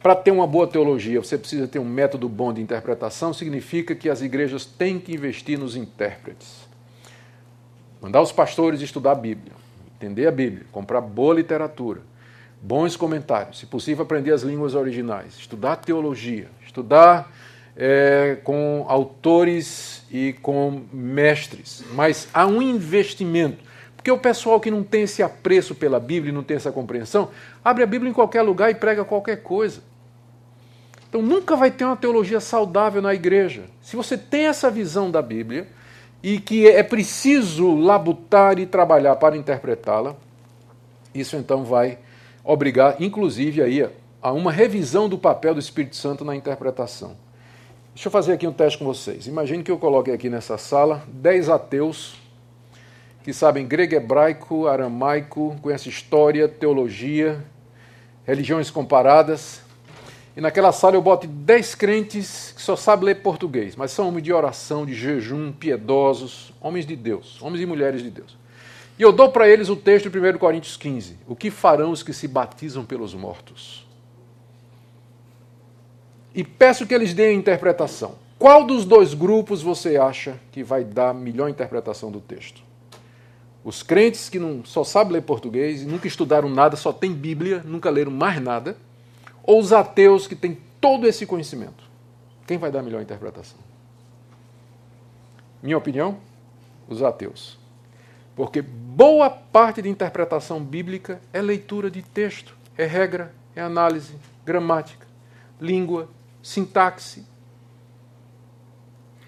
[0.00, 4.08] para ter uma boa teologia você precisa ter um método bom de interpretação, significa que
[4.08, 6.68] as igrejas têm que investir nos intérpretes.
[8.00, 9.52] Mandar os pastores estudar a Bíblia,
[9.96, 12.00] entender a Bíblia, comprar boa literatura
[12.60, 17.32] bons comentários, se possível aprender as línguas originais, estudar teologia, estudar
[17.76, 21.82] é, com autores e com mestres.
[21.94, 26.34] Mas há um investimento, Porque o pessoal que não tem esse apreço pela Bíblia e
[26.34, 27.28] não tem essa compreensão,
[27.62, 29.82] abre a Bíblia em qualquer lugar e prega qualquer coisa.
[31.06, 33.64] Então nunca vai ter uma teologia saudável na igreja.
[33.82, 35.66] Se você tem essa visão da Bíblia
[36.22, 40.16] e que é preciso labutar e trabalhar para interpretá-la,
[41.14, 41.98] isso então vai
[42.44, 43.88] obrigar, inclusive, aí,
[44.22, 47.16] a uma revisão do papel do Espírito Santo na interpretação.
[47.94, 49.26] Deixa eu fazer aqui um teste com vocês.
[49.26, 52.18] Imagine que eu coloque aqui nessa sala 10 ateus
[53.22, 57.44] que sabem grego, hebraico, aramaico, conhecem história, teologia,
[58.24, 59.60] religiões comparadas.
[60.36, 64.22] E naquela sala eu boto 10 crentes que só sabem ler português, mas são homens
[64.22, 68.39] de oração, de jejum, piedosos, homens de Deus, homens e mulheres de Deus.
[69.00, 72.04] E eu dou para eles o texto de 1 Coríntios 15: O que farão os
[72.04, 73.90] que se batizam pelos mortos?
[76.34, 78.14] e peço que eles deem a interpretação.
[78.38, 82.62] Qual dos dois grupos você acha que vai dar a melhor interpretação do texto?
[83.62, 87.90] Os crentes que não só sabem ler português, nunca estudaram nada, só tem Bíblia, nunca
[87.90, 88.76] leram mais nada,
[89.42, 91.84] ou os ateus que têm todo esse conhecimento?
[92.46, 93.58] Quem vai dar a melhor interpretação?
[95.62, 96.16] Minha opinião,
[96.88, 97.59] os ateus.
[98.40, 104.14] Porque boa parte de interpretação bíblica é leitura de texto, é regra, é análise,
[104.46, 105.06] gramática,
[105.60, 106.08] língua,
[106.42, 107.26] sintaxe,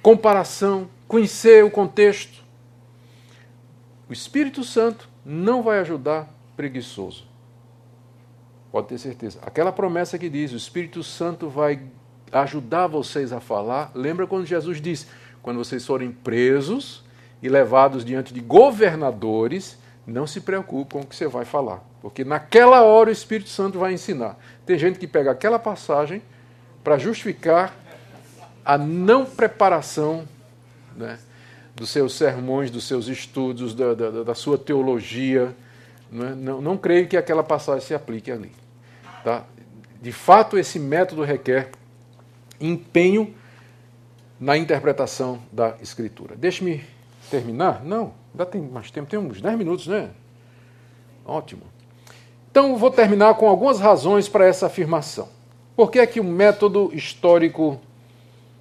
[0.00, 2.42] comparação, conhecer o contexto.
[4.08, 7.26] O Espírito Santo não vai ajudar preguiçoso.
[8.70, 9.40] Pode ter certeza.
[9.42, 11.82] Aquela promessa que diz: o Espírito Santo vai
[12.32, 13.92] ajudar vocês a falar.
[13.94, 15.06] Lembra quando Jesus disse:
[15.42, 17.01] quando vocês forem presos
[17.42, 19.76] e levados diante de governadores,
[20.06, 23.78] não se preocupe com o que você vai falar, porque naquela hora o Espírito Santo
[23.78, 24.38] vai ensinar.
[24.64, 26.22] Tem gente que pega aquela passagem
[26.82, 27.74] para justificar
[28.64, 30.26] a não preparação
[30.96, 31.18] né,
[31.74, 35.54] dos seus sermões, dos seus estudos, da, da, da sua teologia.
[36.10, 36.34] Né?
[36.36, 38.52] Não, não creio que aquela passagem se aplique ali.
[39.24, 39.44] Tá?
[40.00, 41.70] De fato, esse método requer
[42.60, 43.34] empenho
[44.38, 46.34] na interpretação da Escritura.
[46.36, 46.84] Deixe-me
[47.32, 47.82] terminar?
[47.82, 50.10] Não, ainda tem mais tempo, tem uns 10 minutos, né?
[51.24, 51.62] Ótimo.
[52.50, 55.28] Então, vou terminar com algumas razões para essa afirmação.
[55.74, 57.80] Por que é que o método histórico,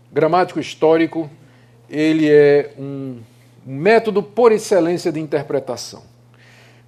[0.10, 1.30] gramático histórico,
[1.90, 3.20] ele é um
[3.66, 6.04] método por excelência de interpretação?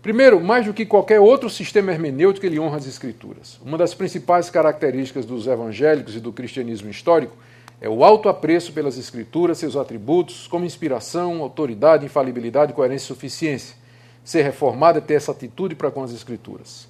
[0.02, 3.60] Primeiro, mais do que qualquer outro sistema hermenêutico, ele honra as escrituras.
[3.66, 7.36] Uma das principais características dos evangélicos e do cristianismo histórico
[7.84, 13.76] é o alto apreço pelas escrituras, seus atributos, como inspiração, autoridade, infalibilidade, coerência e suficiência.
[14.24, 16.88] Ser reformado é ter essa atitude para com as escrituras.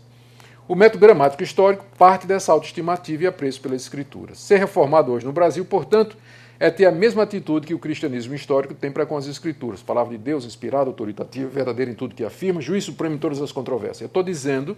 [0.68, 4.38] O método gramático histórico parte dessa autoestimativa e apreço pelas escrituras.
[4.38, 6.16] Ser reformado hoje no Brasil, portanto,
[6.60, 9.82] é ter a mesma atitude que o cristianismo histórico tem para com as escrituras.
[9.82, 13.52] Palavra de Deus, inspirada, autoritativa, verdadeira em tudo que afirma, juiz supremo em todas as
[13.52, 14.02] controvérsias.
[14.02, 14.78] Eu estou dizendo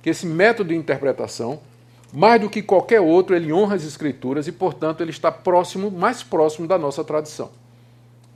[0.00, 1.58] que esse método de interpretação,
[2.12, 6.22] mais do que qualquer outro, ele honra as escrituras e, portanto, ele está próximo, mais
[6.22, 7.50] próximo da nossa tradição.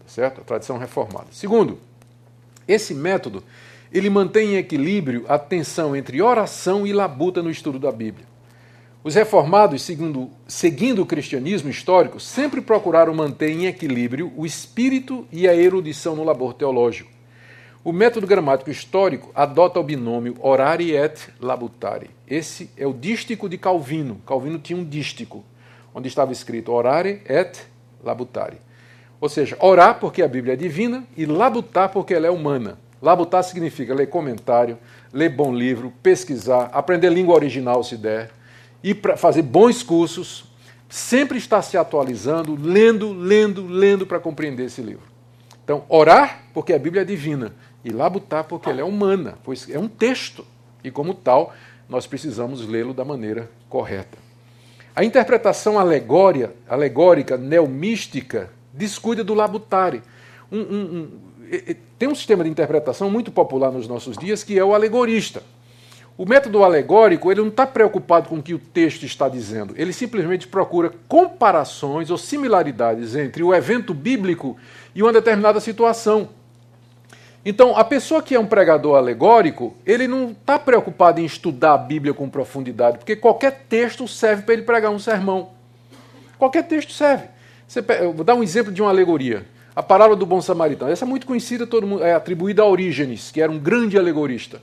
[0.07, 0.41] Certo?
[0.41, 1.27] A tradição reformada.
[1.31, 1.79] Segundo,
[2.67, 3.43] esse método
[3.93, 8.27] ele mantém em equilíbrio a tensão entre oração e labuta no estudo da Bíblia.
[9.03, 15.49] Os reformados, seguindo, seguindo o cristianismo histórico, sempre procuraram manter em equilíbrio o espírito e
[15.49, 17.11] a erudição no labor teológico.
[17.83, 22.11] O método gramático histórico adota o binômio orare et labutare.
[22.31, 24.23] Esse é o dístico de Calvino.
[24.25, 25.45] Calvino tinha um dístico,
[25.93, 27.67] onde estava escrito orare et
[28.05, 28.59] labutare.
[29.21, 32.79] Ou seja, orar porque a Bíblia é divina e labutar porque ela é humana.
[33.03, 34.79] Labutar significa ler comentário,
[35.13, 38.31] ler bom livro, pesquisar, aprender língua original se der,
[38.83, 40.45] e para fazer bons cursos,
[40.89, 45.05] sempre estar se atualizando, lendo, lendo, lendo para compreender esse livro.
[45.65, 49.79] Então, orar porque a Bíblia é divina e labutar porque ela é humana, pois é
[49.79, 50.47] um texto
[50.85, 51.53] e como tal
[51.91, 54.17] nós precisamos lê-lo da maneira correta.
[54.95, 60.01] A interpretação alegória, alegórica, neomística, descuida do labutare.
[60.51, 61.09] Um, um, um,
[61.99, 65.43] tem um sistema de interpretação muito popular nos nossos dias que é o alegorista.
[66.17, 69.93] O método alegórico ele não está preocupado com o que o texto está dizendo, ele
[69.93, 74.57] simplesmente procura comparações ou similaridades entre o evento bíblico
[74.95, 76.29] e uma determinada situação.
[77.45, 81.79] Então, a pessoa que é um pregador alegórico, ele não está preocupado em estudar a
[81.79, 85.51] Bíblia com profundidade, porque qualquer texto serve para ele pregar um sermão.
[86.39, 87.25] Qualquer texto serve.
[87.67, 89.47] Você, vou dar um exemplo de uma alegoria.
[89.75, 90.91] A parábola do bom samaritano.
[90.91, 94.61] Essa é muito conhecida, todo mundo, é atribuída a Orígenes, que era um grande alegorista.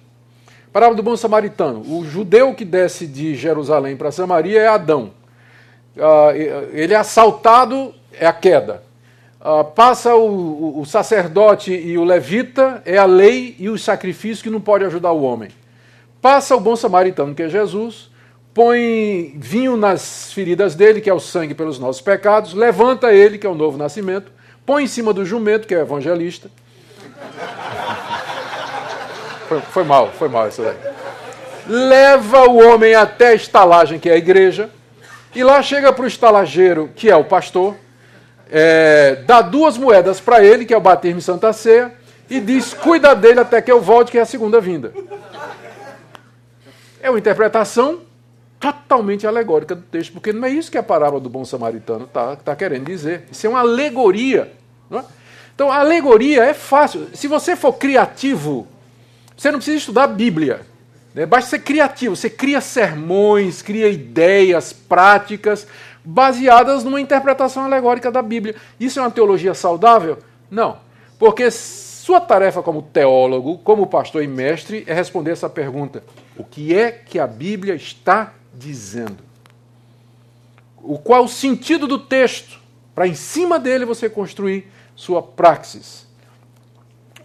[0.71, 1.81] Parábola do bom samaritano.
[1.81, 5.11] O judeu que desce de Jerusalém para Samaria é Adão.
[5.97, 6.31] Ah,
[6.71, 8.83] ele é assaltado, é a queda.
[9.39, 14.41] Uh, passa o, o, o, sacerdote e o levita, é a lei e os sacrifícios
[14.41, 15.50] que não pode ajudar o homem.
[16.19, 18.10] Passa o bom samaritano, que é Jesus,
[18.52, 23.45] põe vinho nas feridas dele, que é o sangue pelos nossos pecados, levanta ele, que
[23.45, 24.32] é o novo nascimento,
[24.65, 26.50] põe em cima do jumento, que é o evangelista.
[29.47, 30.76] Foi, foi mal, foi mal isso daí.
[31.67, 34.71] Leva o homem até a estalagem, que é a igreja,
[35.36, 37.76] e lá chega para o estalageiro, que é o pastor,
[38.51, 41.93] é, dá duas moedas para ele, que é o batismo em Santa Ceia,
[42.29, 44.93] e diz: cuida dele até que eu volte, que é a segunda vinda.
[47.01, 48.01] É uma interpretação
[48.60, 52.36] totalmente alegórica do texto, porque não é isso que a parábola do bom samaritano está
[52.36, 53.23] tá querendo dizer.
[53.31, 54.51] Isso é uma alegoria.
[54.91, 55.03] É?
[55.53, 57.07] Então, a alegoria é fácil.
[57.13, 58.67] Se você for criativo,
[59.36, 60.62] você não precisa estudar a Bíblia.
[61.13, 61.25] Né?
[61.25, 62.15] Basta ser criativo.
[62.15, 65.67] Você cria sermões, cria ideias, práticas,
[66.09, 68.55] baseadas numa interpretação alegórica da Bíblia.
[68.79, 70.19] Isso é uma teologia saudável?
[70.49, 70.77] Não.
[71.19, 76.01] Porque sua tarefa como teólogo, como pastor e mestre, é responder essa pergunta:
[76.37, 79.17] o que é que a Bíblia está dizendo?
[80.77, 82.57] O qual o sentido do texto?
[82.95, 86.07] Para em cima dele você construir sua praxis,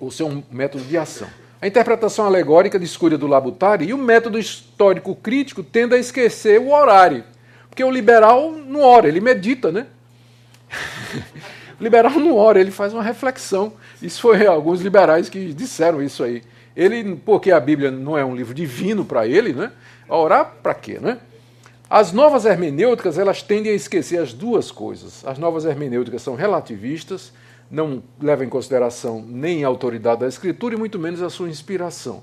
[0.00, 1.28] o seu método de ação.
[1.60, 6.72] A interpretação alegórica discute do Labutari e o método histórico crítico tende a esquecer o
[6.72, 7.24] horário.
[7.72, 9.86] Porque o liberal não ora, ele medita, né?
[11.80, 13.72] o liberal não ora, ele faz uma reflexão.
[14.02, 16.42] Isso foi alguns liberais que disseram isso aí.
[16.76, 19.72] Ele, porque a Bíblia não é um livro divino para ele, né?
[20.06, 21.16] Orar para quê, né?
[21.88, 25.24] As novas hermenêuticas, elas tendem a esquecer as duas coisas.
[25.24, 27.32] As novas hermenêuticas são relativistas,
[27.70, 32.22] não levam em consideração nem a autoridade da escritura e muito menos a sua inspiração.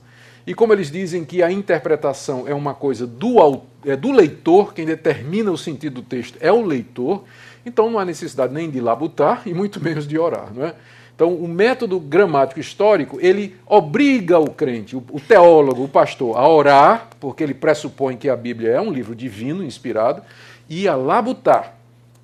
[0.49, 4.83] E como eles dizem que a interpretação é uma coisa do, é do leitor, quem
[4.83, 7.23] determina o sentido do texto é o leitor,
[7.63, 10.51] então não há necessidade nem de labutar e muito menos de orar.
[10.51, 10.73] Não é?
[11.13, 17.09] Então, o método gramático histórico, ele obriga o crente, o, teólogo, o pastor, a orar,
[17.19, 20.23] porque ele pressupõe que a Bíblia é um livro divino, inspirado,
[20.67, 21.75] e a labutar,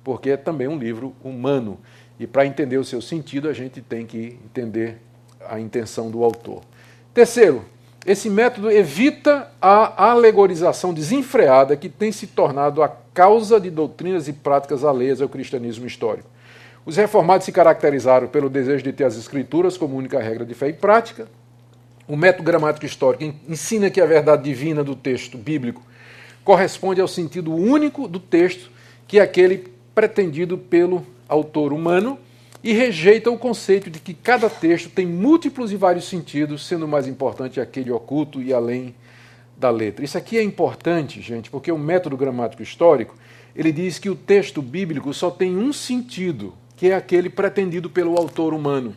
[0.02, 1.78] porque é também um livro humano.
[2.18, 4.98] E para entender o seu sentido, a gente tem que entender
[5.48, 6.62] a intenção do autor.
[7.14, 7.64] Terceiro,
[8.06, 14.32] esse método evita a alegorização desenfreada que tem se tornado a causa de doutrinas e
[14.32, 16.28] práticas alheias ao cristianismo histórico.
[16.84, 20.68] Os reformados se caracterizaram pelo desejo de ter as escrituras como única regra de fé
[20.68, 21.26] e prática.
[22.06, 25.82] O método gramático histórico ensina que a verdade divina do texto bíblico
[26.44, 28.70] corresponde ao sentido único do texto,
[29.08, 32.16] que é aquele pretendido pelo autor humano,
[32.66, 37.06] e rejeita o conceito de que cada texto tem múltiplos e vários sentidos, sendo mais
[37.06, 38.92] importante aquele oculto e além
[39.56, 40.04] da letra.
[40.04, 43.14] Isso aqui é importante, gente, porque o método gramático histórico,
[43.54, 48.18] ele diz que o texto bíblico só tem um sentido, que é aquele pretendido pelo
[48.18, 48.96] autor humano.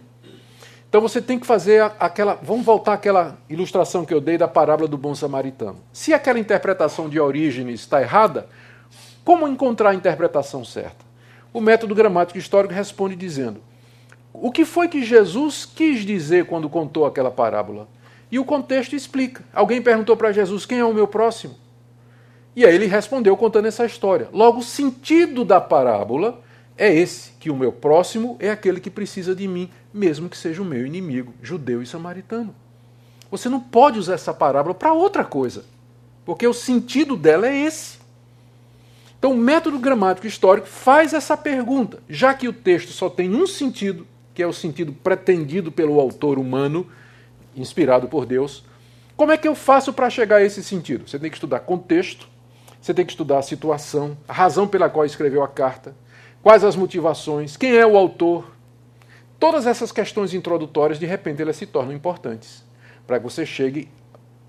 [0.89, 2.39] Então você tem que fazer aquela.
[2.41, 5.77] Vamos voltar àquela ilustração que eu dei da parábola do bom samaritano.
[5.93, 8.49] Se aquela interpretação de origem está errada,
[9.23, 11.08] como encontrar a interpretação certa?
[11.51, 13.61] O método gramático histórico responde dizendo:
[14.33, 17.87] o que foi que Jesus quis dizer quando contou aquela parábola?
[18.31, 19.43] E o contexto explica.
[19.53, 21.55] Alguém perguntou para Jesus: quem é o meu próximo?
[22.55, 24.29] E aí ele respondeu contando essa história.
[24.31, 26.41] Logo, o sentido da parábola
[26.77, 30.61] é esse: que o meu próximo é aquele que precisa de mim, mesmo que seja
[30.61, 32.55] o meu inimigo, judeu e samaritano.
[33.31, 35.65] Você não pode usar essa parábola para outra coisa,
[36.23, 37.98] porque o sentido dela é esse.
[39.19, 43.45] Então, o método gramático histórico faz essa pergunta, já que o texto só tem um
[43.45, 46.87] sentido, que é o sentido pretendido pelo autor humano,
[47.53, 48.63] inspirado por Deus,
[49.17, 51.05] como é que eu faço para chegar a esse sentido?
[51.05, 52.29] Você tem que estudar contexto,
[52.79, 55.93] você tem que estudar a situação, a razão pela qual escreveu a carta,
[56.41, 58.49] quais as motivações, quem é o autor.
[59.37, 62.63] Todas essas questões introdutórias, de repente, elas se tornam importantes
[63.05, 63.89] para que você chegue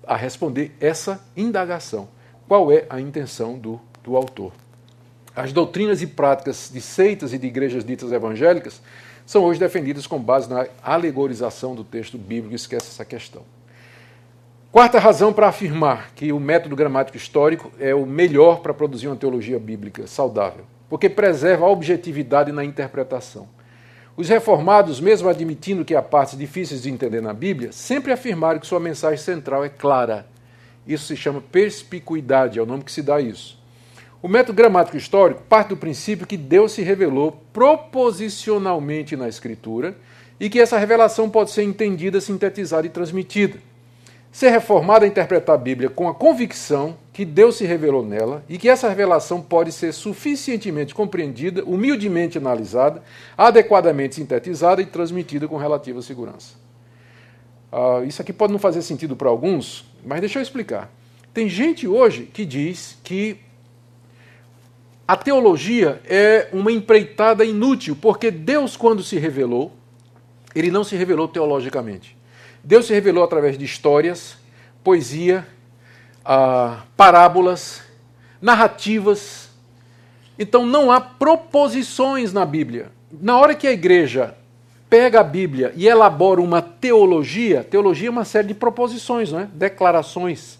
[0.07, 2.07] a responder essa indagação.
[2.47, 4.51] Qual é a intenção do do autor.
[5.35, 8.81] As doutrinas e práticas de seitas e de igrejas ditas evangélicas
[9.25, 13.43] são hoje defendidas com base na alegorização do texto bíblico, esquece essa questão.
[14.71, 19.15] Quarta razão para afirmar que o método gramático histórico é o melhor para produzir uma
[19.15, 23.47] teologia bíblica saudável, porque preserva a objetividade na interpretação.
[24.15, 28.67] Os reformados, mesmo admitindo que há partes difíceis de entender na Bíblia, sempre afirmaram que
[28.67, 30.25] sua mensagem central é clara.
[30.85, 33.60] Isso se chama perspicuidade, é o nome que se dá a isso.
[34.23, 39.95] O método gramático histórico parte do princípio que Deus se revelou proposicionalmente na Escritura
[40.39, 43.57] e que essa revelação pode ser entendida, sintetizada e transmitida.
[44.31, 48.57] ser reformada a interpretar a Bíblia com a convicção que Deus se revelou nela e
[48.57, 53.03] que essa revelação pode ser suficientemente compreendida, humildemente analisada,
[53.37, 56.55] adequadamente sintetizada e transmitida com relativa segurança.
[57.71, 60.89] Uh, isso aqui pode não fazer sentido para alguns, mas deixa eu explicar.
[61.33, 63.37] Tem gente hoje que diz que
[65.11, 69.73] a teologia é uma empreitada inútil, porque Deus, quando se revelou,
[70.55, 72.15] ele não se revelou teologicamente.
[72.63, 74.37] Deus se revelou através de histórias,
[74.81, 75.45] poesia,
[76.23, 77.81] ah, parábolas,
[78.41, 79.49] narrativas.
[80.39, 82.89] Então não há proposições na Bíblia.
[83.11, 84.33] Na hora que a igreja
[84.89, 89.49] pega a Bíblia e elabora uma teologia, teologia é uma série de proposições, não é?
[89.53, 90.57] declarações.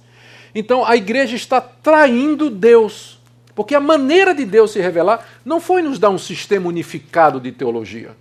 [0.54, 3.20] Então a igreja está traindo Deus,
[3.54, 7.52] porque a maneira de Deus se revelar não foi nos dar um sistema unificado de
[7.52, 8.16] teologia.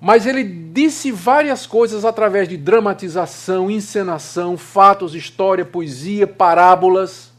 [0.00, 7.32] Mas ele disse várias coisas através de dramatização, encenação, fatos, história, poesia, parábolas.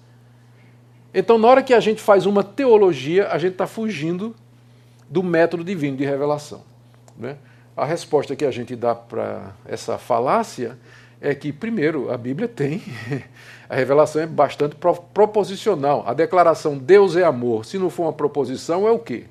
[1.14, 4.34] Então, na hora que a gente faz uma teologia, a gente está fugindo
[5.10, 6.62] do método divino de revelação.
[7.18, 7.36] Né?
[7.76, 10.78] A resposta que a gente dá para essa falácia
[11.24, 12.84] é que, primeiro, a Bíblia tem,
[13.70, 16.04] a revelação é bastante proposicional.
[16.06, 19.24] A declaração Deus é amor, se não for uma proposição, é o quê?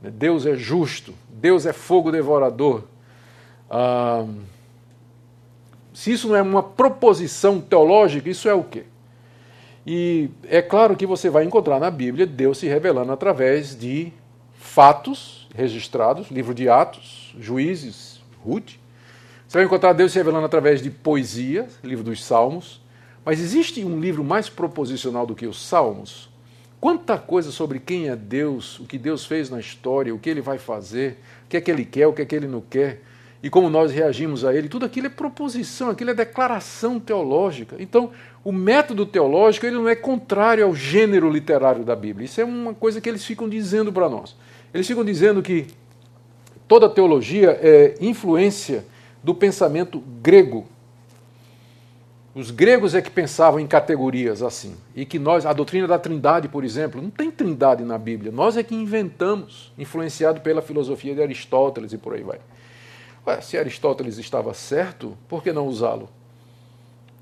[0.00, 2.84] Deus é justo, Deus é fogo devorador.
[3.70, 4.24] Ah,
[5.92, 8.84] se isso não é uma proposição teológica, isso é o quê?
[9.86, 14.10] E é claro que você vai encontrar na Bíblia Deus se revelando através de
[14.58, 18.85] fatos registrados, livro de Atos, Juízes, Ruth.
[19.48, 22.80] Você vai encontrar Deus se revelando através de poesia, livro dos Salmos.
[23.24, 26.28] Mas existe um livro mais proposicional do que os Salmos?
[26.80, 30.40] Quanta coisa sobre quem é Deus, o que Deus fez na história, o que ele
[30.40, 33.02] vai fazer, o que é que ele quer, o que é que ele não quer,
[33.40, 34.68] e como nós reagimos a ele.
[34.68, 37.76] Tudo aquilo é proposição, aquilo é declaração teológica.
[37.78, 38.10] Então,
[38.42, 42.24] o método teológico ele não é contrário ao gênero literário da Bíblia.
[42.24, 44.36] Isso é uma coisa que eles ficam dizendo para nós.
[44.74, 45.68] Eles ficam dizendo que
[46.66, 48.84] toda teologia é influência
[49.26, 50.66] do pensamento grego
[52.36, 54.76] os gregos é que pensavam em categorias assim.
[54.94, 58.30] E que nós, a doutrina da trindade, por exemplo, não tem trindade na Bíblia.
[58.30, 62.38] Nós é que inventamos, influenciado pela filosofia de Aristóteles e por aí vai.
[63.26, 66.10] Ué, se Aristóteles estava certo, por que não usá-lo?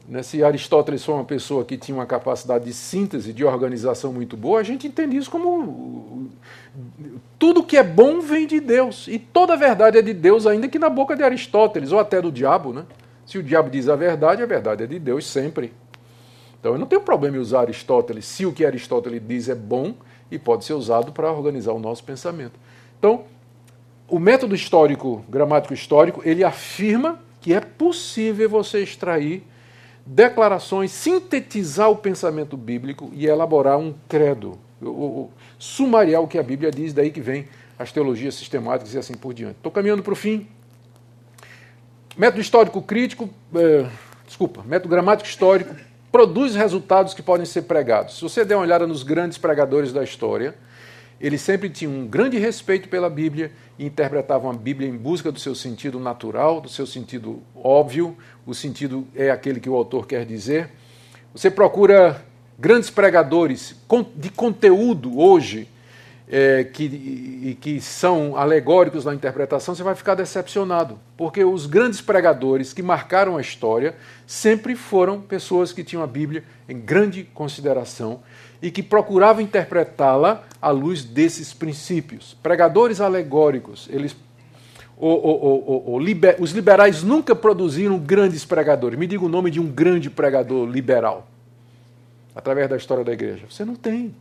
[0.07, 4.37] Né, se Aristóteles foi uma pessoa que tinha uma capacidade de síntese, de organização muito
[4.37, 6.29] boa, a gente entende isso como
[7.39, 9.09] tudo que é bom vem de Deus.
[9.09, 12.21] E toda a verdade é de Deus, ainda que na boca de Aristóteles, ou até
[12.21, 12.85] do diabo, né?
[13.25, 15.73] Se o diabo diz a verdade, a verdade é de Deus sempre.
[16.61, 19.95] Então eu não tenho problema em usar Aristóteles se o que Aristóteles diz é bom
[20.31, 22.59] e pode ser usado para organizar o nosso pensamento.
[22.99, 23.25] Então,
[24.09, 29.43] o método histórico, gramático histórico, ele afirma que é possível você extrair
[30.07, 34.59] declarações, sintetizar o pensamento bíblico e elaborar um credo,
[35.59, 37.49] sumariar o que a Bíblia diz, daí que vem
[37.79, 39.57] as teologias sistemáticas e assim por diante.
[39.57, 40.47] Estou caminhando para o fim.
[42.17, 43.87] Método histórico crítico, é,
[44.27, 45.75] desculpa, método gramático histórico
[46.13, 48.19] produz resultados que podem ser pregados.
[48.19, 50.55] Se você der uma olhada nos grandes pregadores da história,
[51.21, 55.39] eles sempre tinham um grande respeito pela Bíblia e interpretavam a Bíblia em busca do
[55.39, 60.25] seu sentido natural, do seu sentido óbvio, o sentido é aquele que o autor quer
[60.25, 60.71] dizer.
[61.35, 62.23] Você procura
[62.59, 63.75] grandes pregadores
[64.17, 65.69] de conteúdo hoje
[66.29, 72.73] é, que, que são alegóricos na interpretação, você vai ficar decepcionado, porque os grandes pregadores
[72.73, 73.95] que marcaram a história
[74.27, 78.23] sempre foram pessoas que tinham a Bíblia em grande consideração
[78.65, 82.35] e que procuravam interpretá-la à luz desses princípios.
[82.43, 84.17] Pregadores alegóricos, eles
[86.01, 88.99] liber, os liberais nunca produziram grandes pregadores.
[88.99, 91.29] Me diga o nome de um grande pregador liberal
[92.35, 93.45] através da história da igreja.
[93.51, 94.15] Você não tem.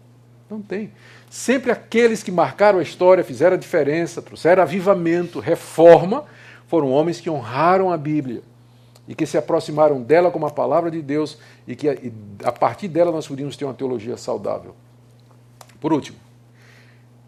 [0.49, 0.91] Não tem.
[1.29, 6.25] Sempre aqueles que marcaram a história, fizeram a diferença, trouxeram avivamento, reforma,
[6.67, 8.41] foram homens que honraram a Bíblia
[9.07, 11.37] e que se aproximaram dela como a palavra de Deus
[11.67, 11.87] e que
[12.43, 14.75] a partir dela nós podíamos ter uma teologia saudável.
[15.79, 16.17] Por último,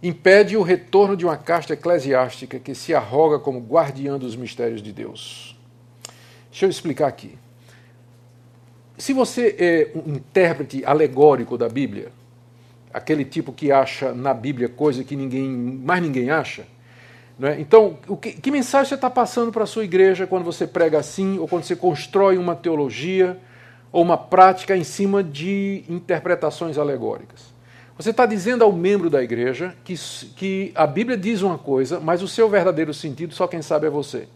[0.01, 4.93] impede o retorno de uma casta eclesiástica que se arroga como guardiã dos mistérios de
[4.93, 5.59] Deus.
[6.49, 7.37] Deixa eu explicar aqui.
[8.97, 12.13] Se você é um intérprete alegórico da Bíblia,
[12.93, 16.65] aquele tipo que acha na Bíblia coisa que ninguém, mais ninguém acha.
[17.41, 17.59] É?
[17.59, 21.37] Então, que, que, mensagem você está passando para a sua igreja quando você prega assim,
[21.37, 23.37] ou quando você constrói uma teologia
[23.91, 27.53] ou uma prática em cima de interpretações alegóricas?
[27.97, 29.95] Você está dizendo ao membro da igreja que,
[30.35, 33.89] que a Bíblia diz uma coisa, mas o seu verdadeiro sentido só quem sabe é
[33.89, 34.27] você.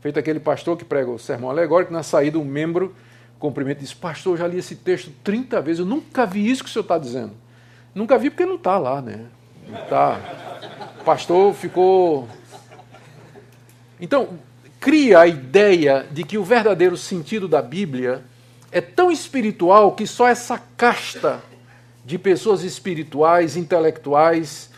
[0.00, 2.94] Feito aquele pastor que prega o sermão alegórico, na saída um membro
[3.38, 6.70] cumprimenta e diz, pastor, já li esse texto 30 vezes, eu nunca vi isso que
[6.70, 7.32] o senhor está dizendo.
[7.92, 9.26] Nunca vi porque não está lá, né?
[9.68, 10.20] Não está.
[11.02, 12.28] O pastor ficou.
[14.00, 14.38] Então,
[14.78, 18.22] cria a ideia de que o verdadeiro sentido da Bíblia
[18.70, 21.42] é tão espiritual que só essa casta
[22.04, 24.70] de pessoas espirituais, intelectuais,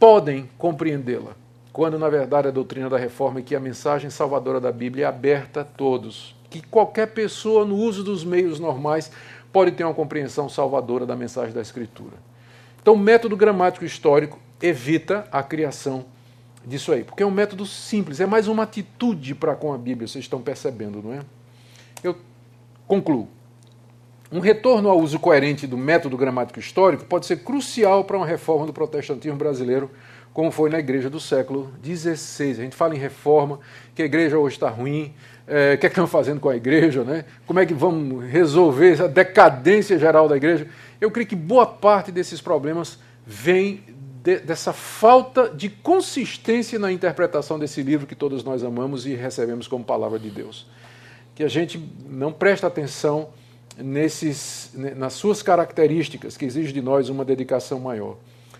[0.00, 1.36] podem compreendê-la.
[1.72, 5.08] Quando, na verdade, a doutrina da reforma é que a mensagem salvadora da Bíblia é
[5.08, 6.34] aberta a todos.
[6.50, 9.12] Que qualquer pessoa, no uso dos meios normais,
[9.52, 12.16] pode ter uma compreensão salvadora da mensagem da Escritura.
[12.82, 16.06] Então, o método gramático histórico evita a criação
[16.64, 20.06] disso aí, porque é um método simples, é mais uma atitude para com a Bíblia,
[20.06, 21.20] vocês estão percebendo, não é?
[22.02, 22.16] Eu
[22.86, 23.28] concluo.
[24.30, 28.66] Um retorno ao uso coerente do método gramático histórico pode ser crucial para uma reforma
[28.66, 29.90] do protestantismo brasileiro,
[30.34, 32.50] como foi na igreja do século XVI.
[32.50, 33.58] A gente fala em reforma,
[33.94, 35.14] que a igreja hoje está ruim,
[35.46, 37.24] é, o que, é que estão fazendo com a igreja, né?
[37.46, 40.68] como é que vamos resolver essa decadência geral da igreja.
[41.00, 43.82] Eu creio que boa parte desses problemas vem
[44.28, 49.66] de, dessa falta de consistência na interpretação desse livro que todos nós amamos e recebemos
[49.66, 50.66] como palavra de Deus.
[51.34, 53.30] Que a gente não presta atenção
[53.78, 58.16] nesses, nas suas características, que exige de nós uma dedicação maior.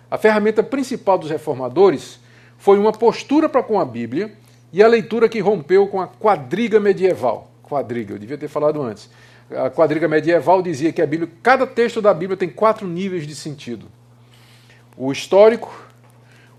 [0.09, 2.19] A ferramenta principal dos reformadores
[2.57, 4.33] foi uma postura para com a Bíblia
[4.73, 7.51] e a leitura que rompeu com a quadriga medieval.
[7.61, 9.07] Quadriga, eu devia ter falado antes.
[9.51, 13.35] A quadriga medieval dizia que a Bíblia, cada texto da Bíblia tem quatro níveis de
[13.35, 13.85] sentido:
[14.99, 15.73] o histórico,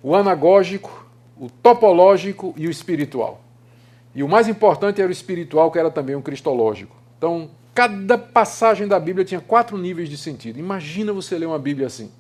[0.03, 1.07] o anagógico,
[1.38, 3.41] o topológico e o espiritual.
[4.14, 6.97] E o mais importante era o espiritual, que era também o cristológico.
[7.16, 10.59] Então, Cada passagem da Bíblia tinha quatro níveis de sentido.
[10.59, 12.11] Imagina você ler uma Bíblia assim.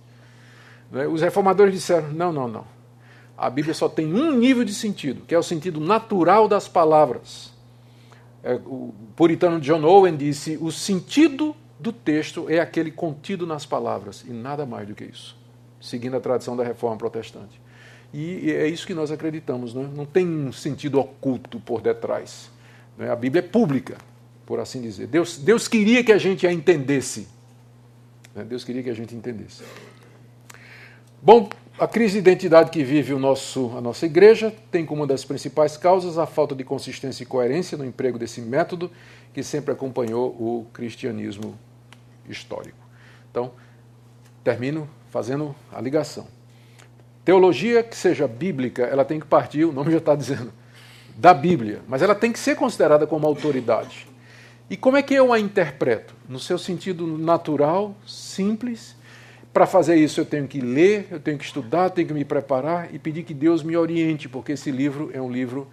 [0.90, 1.06] Né?
[1.06, 2.64] Os reformadores disseram: não, não, não.
[3.36, 7.52] A Bíblia só tem um nível de sentido, que é o sentido natural das palavras.
[8.42, 14.24] É, o puritano John Owen disse: o sentido do texto é aquele contido nas palavras,
[14.26, 15.36] e nada mais do que isso,
[15.80, 17.60] seguindo a tradição da reforma protestante.
[18.12, 19.86] E é isso que nós acreditamos, não, é?
[19.86, 22.50] não tem um sentido oculto por detrás.
[22.98, 23.10] Né?
[23.10, 23.96] A Bíblia é pública,
[24.44, 25.06] por assim dizer.
[25.06, 27.28] Deus, Deus queria que a gente a entendesse.
[28.34, 28.44] Né?
[28.44, 29.62] Deus queria que a gente entendesse.
[31.22, 35.06] Bom, a crise de identidade que vive o nosso, a nossa igreja tem como uma
[35.06, 38.90] das principais causas a falta de consistência e coerência no emprego desse método
[39.32, 41.56] que sempre acompanhou o cristianismo
[42.28, 42.78] histórico.
[43.30, 43.52] Então,
[44.42, 46.26] termino fazendo a ligação.
[47.24, 50.52] Teologia que seja bíblica, ela tem que partir, o nome já está dizendo,
[51.16, 54.08] da Bíblia, mas ela tem que ser considerada como autoridade.
[54.70, 56.14] E como é que eu a interpreto?
[56.28, 58.96] No seu sentido natural, simples.
[59.52, 62.94] Para fazer isso, eu tenho que ler, eu tenho que estudar, tenho que me preparar
[62.94, 65.68] e pedir que Deus me oriente, porque esse livro é um livro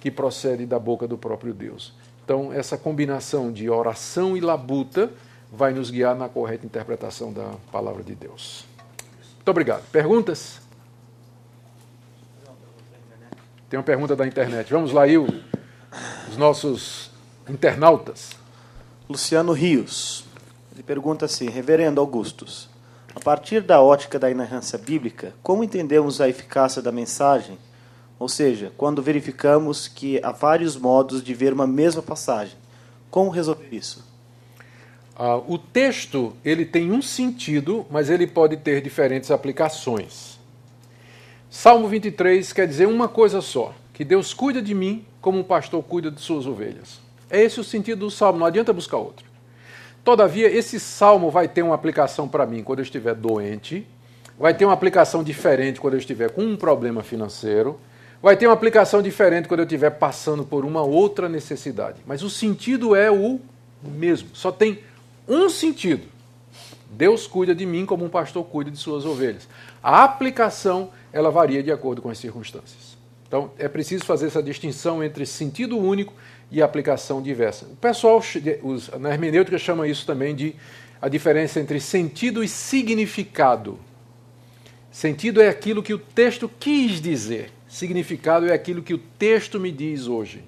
[0.00, 1.92] que procede da boca do próprio Deus.
[2.24, 5.10] Então, essa combinação de oração e labuta
[5.52, 8.67] vai nos guiar na correta interpretação da palavra de Deus.
[9.48, 9.82] Muito obrigado.
[9.90, 10.60] Perguntas?
[13.70, 14.70] Tem uma pergunta da internet.
[14.70, 17.10] Vamos lá, aí, os nossos
[17.48, 18.32] internautas.
[19.08, 20.26] Luciano Rios.
[20.74, 22.68] Ele pergunta assim: Reverendo Augustus,
[23.14, 27.58] a partir da ótica da inerrância bíblica, como entendemos a eficácia da mensagem?
[28.18, 32.58] Ou seja, quando verificamos que há vários modos de ver uma mesma passagem,
[33.10, 34.06] como resolver isso?
[35.18, 40.38] Ah, o texto ele tem um sentido, mas ele pode ter diferentes aplicações.
[41.50, 45.82] Salmo 23 quer dizer uma coisa só: que Deus cuida de mim como um pastor
[45.82, 47.00] cuida de suas ovelhas.
[47.28, 49.26] É esse o sentido do salmo, não adianta buscar outro.
[50.04, 53.84] Todavia, esse salmo vai ter uma aplicação para mim quando eu estiver doente,
[54.38, 57.78] vai ter uma aplicação diferente quando eu estiver com um problema financeiro,
[58.22, 61.98] vai ter uma aplicação diferente quando eu estiver passando por uma outra necessidade.
[62.06, 63.40] Mas o sentido é o
[63.82, 64.78] mesmo, só tem
[65.28, 66.06] um sentido.
[66.90, 69.46] Deus cuida de mim como um pastor cuida de suas ovelhas.
[69.82, 72.96] A aplicação, ela varia de acordo com as circunstâncias.
[73.26, 76.14] Então, é preciso fazer essa distinção entre sentido único
[76.50, 77.66] e aplicação diversa.
[77.66, 78.22] O pessoal
[78.98, 80.56] na hermenêutica chama isso também de
[81.00, 83.78] a diferença entre sentido e significado.
[84.90, 89.70] Sentido é aquilo que o texto quis dizer, significado é aquilo que o texto me
[89.70, 90.42] diz hoje.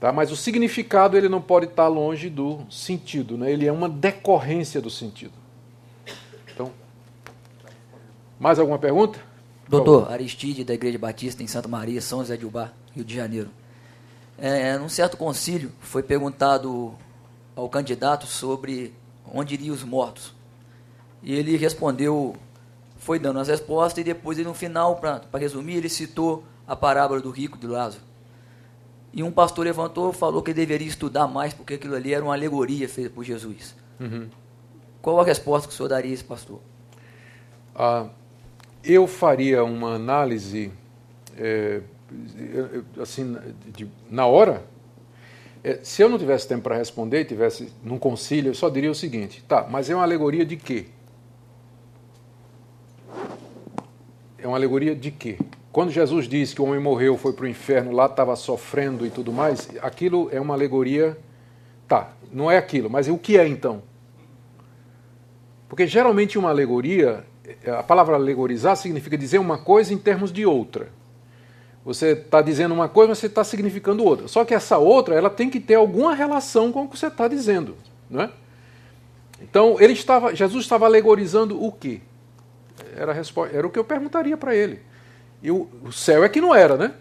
[0.00, 0.12] Tá?
[0.12, 3.50] Mas o significado ele não pode estar longe do sentido, né?
[3.50, 5.32] ele é uma decorrência do sentido.
[6.52, 6.72] Então,
[8.38, 9.18] mais alguma pergunta?
[9.68, 13.50] Doutor, Aristide, da Igreja Batista em Santa Maria, São José de Ubá, Rio de Janeiro.
[14.38, 16.94] É, num certo concílio, foi perguntado
[17.54, 18.94] ao candidato sobre
[19.30, 20.32] onde iriam os mortos.
[21.22, 22.36] E ele respondeu,
[22.96, 27.20] foi dando as respostas, e depois, ele, no final, para resumir, ele citou a parábola
[27.20, 28.07] do rico de Lázaro.
[29.12, 32.34] E um pastor levantou e falou que deveria estudar mais porque aquilo ali era uma
[32.34, 33.74] alegoria feita por Jesus.
[33.98, 34.28] Uhum.
[35.00, 36.60] Qual a resposta que o senhor daria a esse pastor?
[37.74, 38.08] Ah,
[38.84, 40.70] eu faria uma análise
[41.36, 41.80] é,
[43.00, 43.36] assim
[43.74, 44.64] de, na hora.
[45.62, 48.94] É, se eu não tivesse tempo para responder, tivesse num concílio, eu só diria o
[48.94, 50.86] seguinte: tá, mas é uma alegoria de quê?
[54.38, 55.38] É uma alegoria de quê?
[55.72, 59.10] Quando Jesus disse que o homem morreu, foi para o inferno, lá estava sofrendo e
[59.10, 61.16] tudo mais, aquilo é uma alegoria.
[61.86, 63.82] Tá, não é aquilo, mas o que é então?
[65.68, 67.24] Porque geralmente uma alegoria,
[67.66, 70.88] a palavra alegorizar significa dizer uma coisa em termos de outra.
[71.84, 74.28] Você está dizendo uma coisa, mas você está significando outra.
[74.28, 77.28] Só que essa outra, ela tem que ter alguma relação com o que você está
[77.28, 77.76] dizendo,
[78.10, 78.30] não é?
[79.40, 82.00] Então, ele estava, Jesus estava alegorizando o quê?
[82.96, 84.80] Era, resposta, era o que eu perguntaria para ele.
[85.42, 86.92] E o, o céu é que não era, né?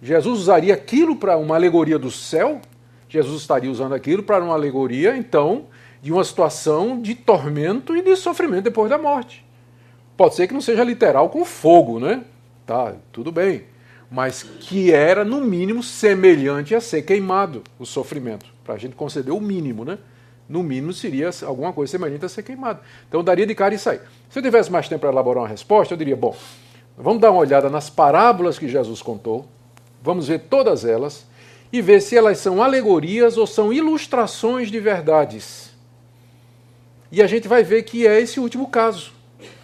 [0.00, 2.60] Jesus usaria aquilo para uma alegoria do céu?
[3.08, 5.66] Jesus estaria usando aquilo para uma alegoria, então,
[6.02, 9.44] de uma situação de tormento e de sofrimento depois da morte.
[10.16, 12.24] Pode ser que não seja literal com fogo, né?
[12.64, 13.64] Tá, tudo bem.
[14.10, 18.46] Mas que era, no mínimo, semelhante a ser queimado o sofrimento.
[18.64, 19.98] Para a gente conceder o mínimo, né?
[20.48, 22.80] No mínimo seria alguma coisa semelhante a ser queimado.
[23.08, 24.00] Então daria de cara isso aí.
[24.30, 26.36] Se eu tivesse mais tempo para elaborar uma resposta, eu diria: bom,
[26.96, 29.46] vamos dar uma olhada nas parábolas que Jesus contou,
[30.02, 31.26] vamos ver todas elas
[31.72, 35.70] e ver se elas são alegorias ou são ilustrações de verdades.
[37.10, 39.12] E a gente vai ver que é esse último caso.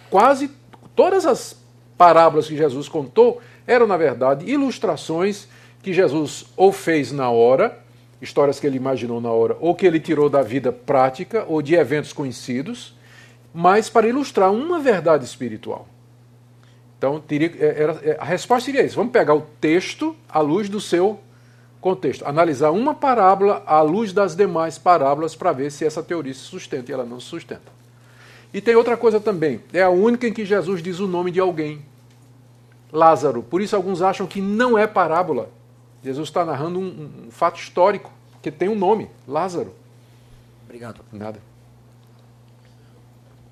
[0.09, 0.49] Quase
[0.95, 1.55] todas as
[1.97, 5.47] parábolas que Jesus contou eram, na verdade, ilustrações
[5.81, 7.79] que Jesus ou fez na hora,
[8.21, 11.75] histórias que ele imaginou na hora, ou que ele tirou da vida prática ou de
[11.75, 12.95] eventos conhecidos,
[13.53, 15.87] mas para ilustrar uma verdade espiritual.
[17.03, 20.69] Então, teria, é, era, é, a resposta seria isso: vamos pegar o texto à luz
[20.69, 21.19] do seu
[21.81, 26.39] contexto, analisar uma parábola à luz das demais parábolas para ver se essa teoria se
[26.39, 27.73] sustenta e ela não se sustenta.
[28.53, 31.41] E tem outra coisa também, é a única em que Jesus diz o nome de
[31.41, 31.81] alguém.
[32.89, 33.43] Lázaro.
[33.43, 35.49] Por isso alguns acham que não é parábola.
[36.01, 39.75] Jesus está narrando um, um fato histórico que tem um nome, Lázaro.
[40.63, 41.01] Obrigado.
[41.11, 41.41] Nada.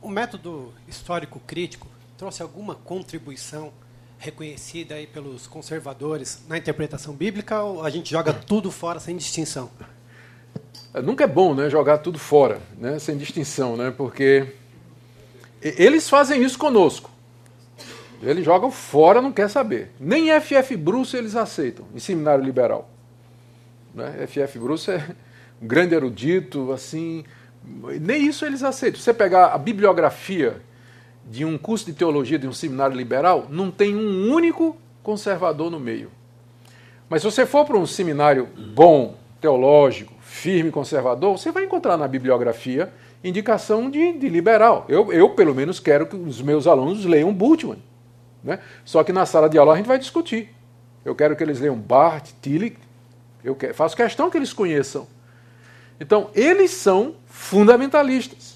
[0.02, 1.91] O método histórico crítico
[2.22, 3.74] trouxe alguma contribuição
[4.20, 9.72] reconhecida aí pelos conservadores na interpretação bíblica ou a gente joga tudo fora sem distinção?
[10.94, 14.54] É, nunca é bom, né, jogar tudo fora, né, sem distinção, né, porque
[15.60, 17.10] eles fazem isso conosco.
[18.22, 19.90] Eles jogam fora, não quer saber.
[20.00, 22.88] Nem FF Bruce eles aceitam, em seminário liberal.
[23.96, 24.28] Né?
[24.28, 25.04] FF Bruce é
[25.60, 27.26] um grande erudito, assim.
[28.00, 29.02] Nem isso eles aceitam.
[29.02, 30.62] Você pegar a bibliografia
[31.30, 35.80] de um curso de teologia de um seminário liberal, não tem um único conservador no
[35.80, 36.12] meio.
[37.10, 42.08] Mas se você for para um seminário bom, teológico, firme, conservador, você vai encontrar na
[42.08, 42.92] bibliografia
[43.24, 44.86] indicação de, de liberal.
[44.90, 47.82] Eu, eu, pelo menos, quero que os meus alunos leiam Bultmann.
[48.44, 48.60] Né?
[48.84, 50.50] Só que na sala de aula a gente vai discutir.
[51.06, 52.78] Eu quero que eles leiam Barth, Tillich,
[53.44, 55.08] eu faço questão que eles conheçam.
[56.00, 58.51] Então, eles são fundamentalistas,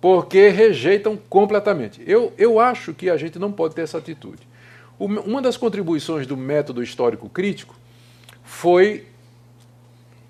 [0.00, 2.02] porque rejeitam completamente.
[2.06, 4.46] Eu, eu acho que a gente não pode ter essa atitude.
[4.98, 7.74] Uma das contribuições do método histórico crítico
[8.42, 9.06] foi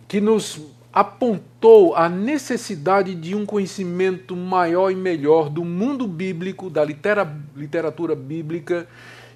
[0.07, 0.61] que nos
[0.93, 8.89] apontou a necessidade de um conhecimento maior e melhor do mundo bíblico, da literatura bíblica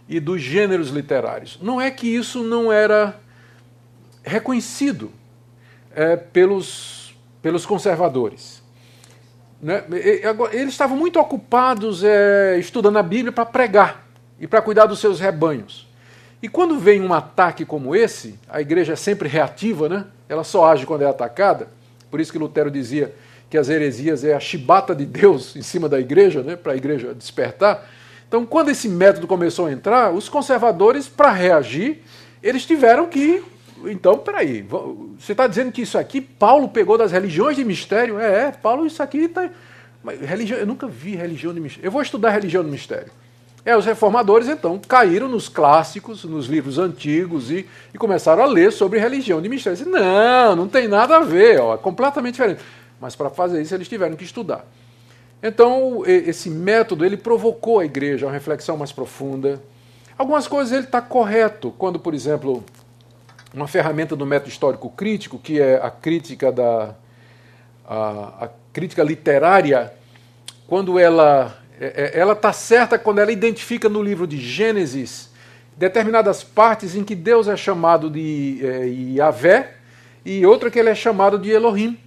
[0.08, 1.58] e dos gêneros literários.
[1.62, 3.20] Não é que isso não era
[4.22, 5.10] reconhecido
[5.94, 8.61] é, pelos, pelos conservadores.
[9.62, 9.84] Né?
[10.50, 14.04] Eles estavam muito ocupados é, estudando a Bíblia para pregar
[14.40, 15.88] e para cuidar dos seus rebanhos.
[16.42, 20.06] E quando vem um ataque como esse, a igreja é sempre reativa, né?
[20.28, 21.68] ela só age quando é atacada.
[22.10, 23.14] Por isso que Lutero dizia
[23.48, 26.56] que as heresias é a chibata de Deus em cima da igreja, né?
[26.56, 27.88] para a igreja despertar.
[28.26, 32.02] Então, quando esse método começou a entrar, os conservadores, para reagir,
[32.42, 33.44] eles tiveram que.
[33.86, 38.18] Então, peraí, você está dizendo que isso aqui Paulo pegou das religiões de mistério?
[38.18, 39.48] É, é Paulo, isso aqui está.
[40.22, 41.86] Religião, eu nunca vi religião de mistério.
[41.86, 43.10] Eu vou estudar religião de mistério.
[43.64, 47.64] É, os reformadores, então, caíram nos clássicos, nos livros antigos e,
[47.94, 49.88] e começaram a ler sobre religião de mistério.
[49.88, 52.60] Não, não tem nada a ver, ó, é completamente diferente.
[53.00, 54.64] Mas para fazer isso eles tiveram que estudar.
[55.40, 59.60] Então, esse método ele provocou a igreja a uma reflexão mais profunda.
[60.16, 62.64] Algumas coisas ele está correto, quando, por exemplo,
[63.54, 66.94] uma ferramenta do método histórico crítico, que é a crítica da
[67.86, 69.92] a, a crítica literária,
[70.66, 75.30] quando ela é, é, ela está certa quando ela identifica no livro de Gênesis
[75.76, 78.86] determinadas partes em que Deus é chamado de é,
[79.16, 79.74] Yahvé
[80.24, 81.98] e outra que ele é chamado de Elohim.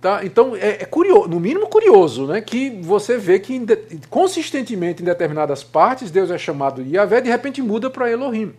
[0.00, 0.24] Tá?
[0.24, 3.58] Então é, é, curioso, no mínimo curioso, né, que você vê que
[4.10, 8.52] consistentemente em determinadas partes Deus é chamado de Yahvé, de repente muda para Elohim.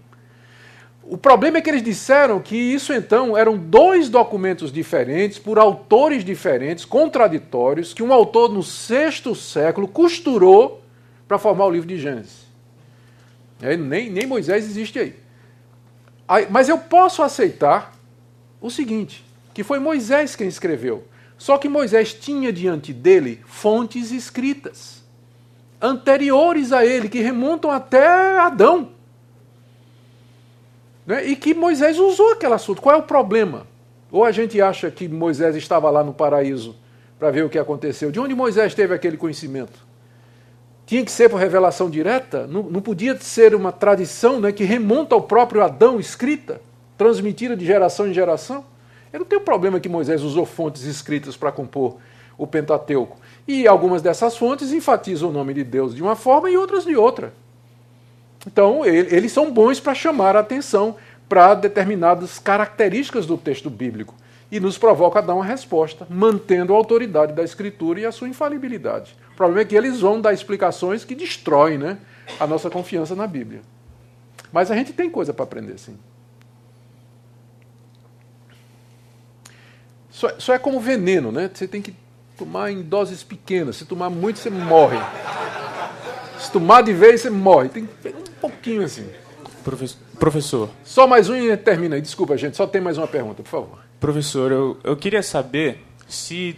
[1.08, 6.26] O problema é que eles disseram que isso então eram dois documentos diferentes, por autores
[6.26, 10.82] diferentes, contraditórios, que um autor no sexto século costurou
[11.28, 12.45] para formar o livro de Gênesis.
[13.62, 15.16] É, nem, nem Moisés existe aí.
[16.28, 16.47] aí.
[16.49, 17.93] Mas eu posso aceitar
[18.60, 21.03] o seguinte: que foi Moisés quem escreveu.
[21.38, 25.03] Só que Moisés tinha diante dele fontes escritas,
[25.80, 28.95] anteriores a ele, que remontam até Adão.
[31.06, 31.26] Né?
[31.26, 32.82] E que Moisés usou aquele assunto.
[32.82, 33.68] Qual é o problema?
[34.12, 36.76] Ou a gente acha que Moisés estava lá no paraíso
[37.20, 38.12] para ver o que aconteceu.
[38.12, 39.86] De onde Moisés teve aquele conhecimento?
[40.86, 42.45] Tinha que ser por revelação direta?
[42.45, 46.62] Não, não podia ser uma tradição né, que remonta ao próprio Adão escrita,
[46.97, 48.64] transmitida de geração em geração?
[49.12, 51.97] Eu não tenho problema que Moisés usou fontes escritas para compor
[52.38, 53.18] o Pentateuco.
[53.47, 56.95] E algumas dessas fontes enfatizam o nome de Deus de uma forma e outras de
[56.95, 57.34] outra.
[58.46, 60.96] Então, eles são bons para chamar a atenção
[61.28, 64.14] para determinadas características do texto bíblico
[64.52, 68.30] e nos provoca a dar uma resposta, mantendo a autoridade da Escritura e a sua
[68.30, 69.16] infalibilidade.
[69.34, 71.98] O problema é que eles vão dar explicações que destroem né,
[72.39, 73.62] a nossa confiança na Bíblia.
[74.52, 75.98] Mas a gente tem coisa para aprender, sim.
[80.10, 81.50] Só, só é como veneno, né?
[81.54, 81.93] Você tem que
[82.38, 83.76] tomar em doses pequenas.
[83.76, 84.98] Se tomar muito, você morre.
[86.39, 87.68] Se tomar de vez, você morre.
[87.68, 89.10] Tem um pouquinho assim.
[90.20, 90.70] Professor.
[90.84, 92.02] Só mais um e termina aí.
[92.02, 92.56] Desculpa, gente.
[92.56, 93.80] Só tem mais uma pergunta, por favor.
[94.00, 96.56] Professor, eu, eu queria saber se.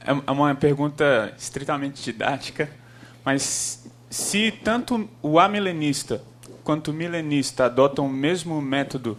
[0.00, 2.70] É, é uma pergunta estritamente didática,
[3.24, 6.22] mas se tanto o amilenista
[6.62, 9.16] quanto o milenista adotam o mesmo método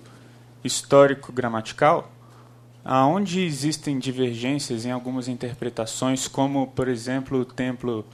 [0.64, 2.12] histórico-gramatical,
[2.84, 8.06] Aonde existem divergências em algumas interpretações, como, por exemplo, o templo,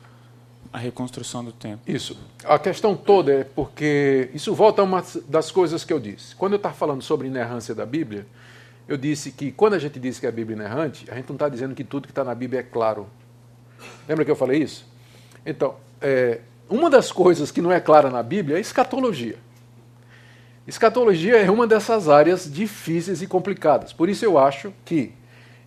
[0.76, 1.80] a reconstrução do templo?
[1.88, 2.18] Isso.
[2.44, 6.36] A questão toda é porque isso volta a uma das coisas que eu disse.
[6.36, 8.28] Quando eu estava falando sobre inerrância da Bíblia,
[8.86, 11.36] eu disse que quando a gente diz que a Bíblia é inerrante, a gente não
[11.36, 13.08] está dizendo que tudo que está na Bíblia é claro.
[14.06, 14.86] Lembra que eu falei isso?
[15.46, 19.38] Então, é, uma das coisas que não é clara na Bíblia é escatologia.
[20.68, 23.94] Escatologia é uma dessas áreas difíceis e complicadas.
[23.94, 25.14] Por isso eu acho que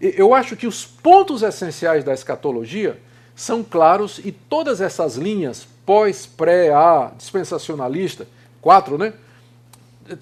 [0.00, 3.00] eu acho que os pontos essenciais da escatologia
[3.38, 8.26] são claros e todas essas linhas pós, pré, a, dispensacionalista,
[8.60, 9.12] quatro, né?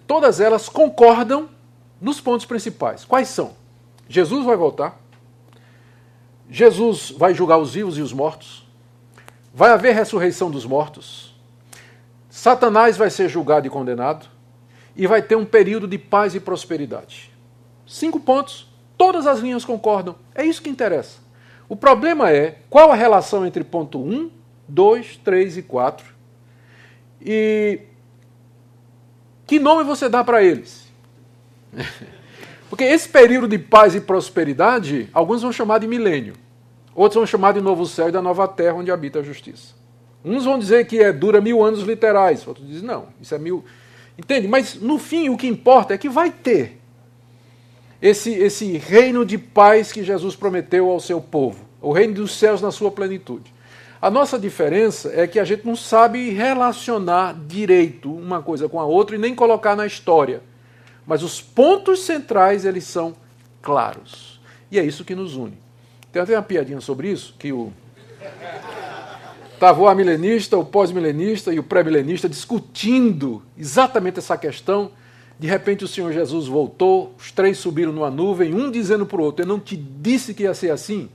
[0.06, 1.48] Todas elas concordam
[1.98, 3.06] nos pontos principais.
[3.06, 3.54] Quais são?
[4.06, 5.00] Jesus vai voltar.
[6.50, 8.68] Jesus vai julgar os vivos e os mortos.
[9.54, 11.34] Vai haver ressurreição dos mortos.
[12.28, 14.26] Satanás vai ser julgado e condenado
[14.94, 17.32] e vai ter um período de paz e prosperidade.
[17.86, 20.16] Cinco pontos, todas as linhas concordam.
[20.34, 21.25] É isso que interessa.
[21.68, 24.30] O problema é qual a relação entre ponto 1,
[24.68, 26.06] 2, 3 e 4
[27.20, 27.80] e
[29.46, 30.86] que nome você dá para eles.
[32.68, 36.34] Porque esse período de paz e prosperidade, alguns vão chamar de milênio,
[36.94, 39.74] outros vão chamar de novo céu e da nova terra onde habita a justiça.
[40.24, 43.64] Uns vão dizer que é, dura mil anos literais, outros dizem não, isso é mil,
[44.18, 44.48] Entende?
[44.48, 46.80] Mas no fim o que importa é que vai ter
[48.00, 52.60] esse, esse reino de paz que Jesus prometeu ao seu povo, o reino dos céus
[52.60, 53.54] na sua plenitude.
[54.00, 58.84] A nossa diferença é que a gente não sabe relacionar direito uma coisa com a
[58.84, 60.42] outra e nem colocar na história.
[61.06, 63.14] Mas os pontos centrais eles são
[63.62, 64.40] claros.
[64.70, 65.58] E é isso que nos une.
[66.12, 67.72] Tem até uma piadinha sobre isso que o
[69.56, 74.90] Estava o amilenista, o pós-milenista e o pré-milenista discutindo exatamente essa questão.
[75.38, 79.24] De repente o Senhor Jesus voltou, os três subiram numa nuvem, um dizendo para o
[79.24, 81.10] outro: Eu não te disse que ia ser assim?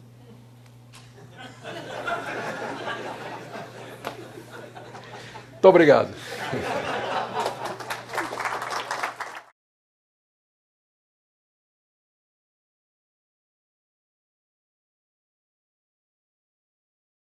[5.61, 6.09] Muito obrigado.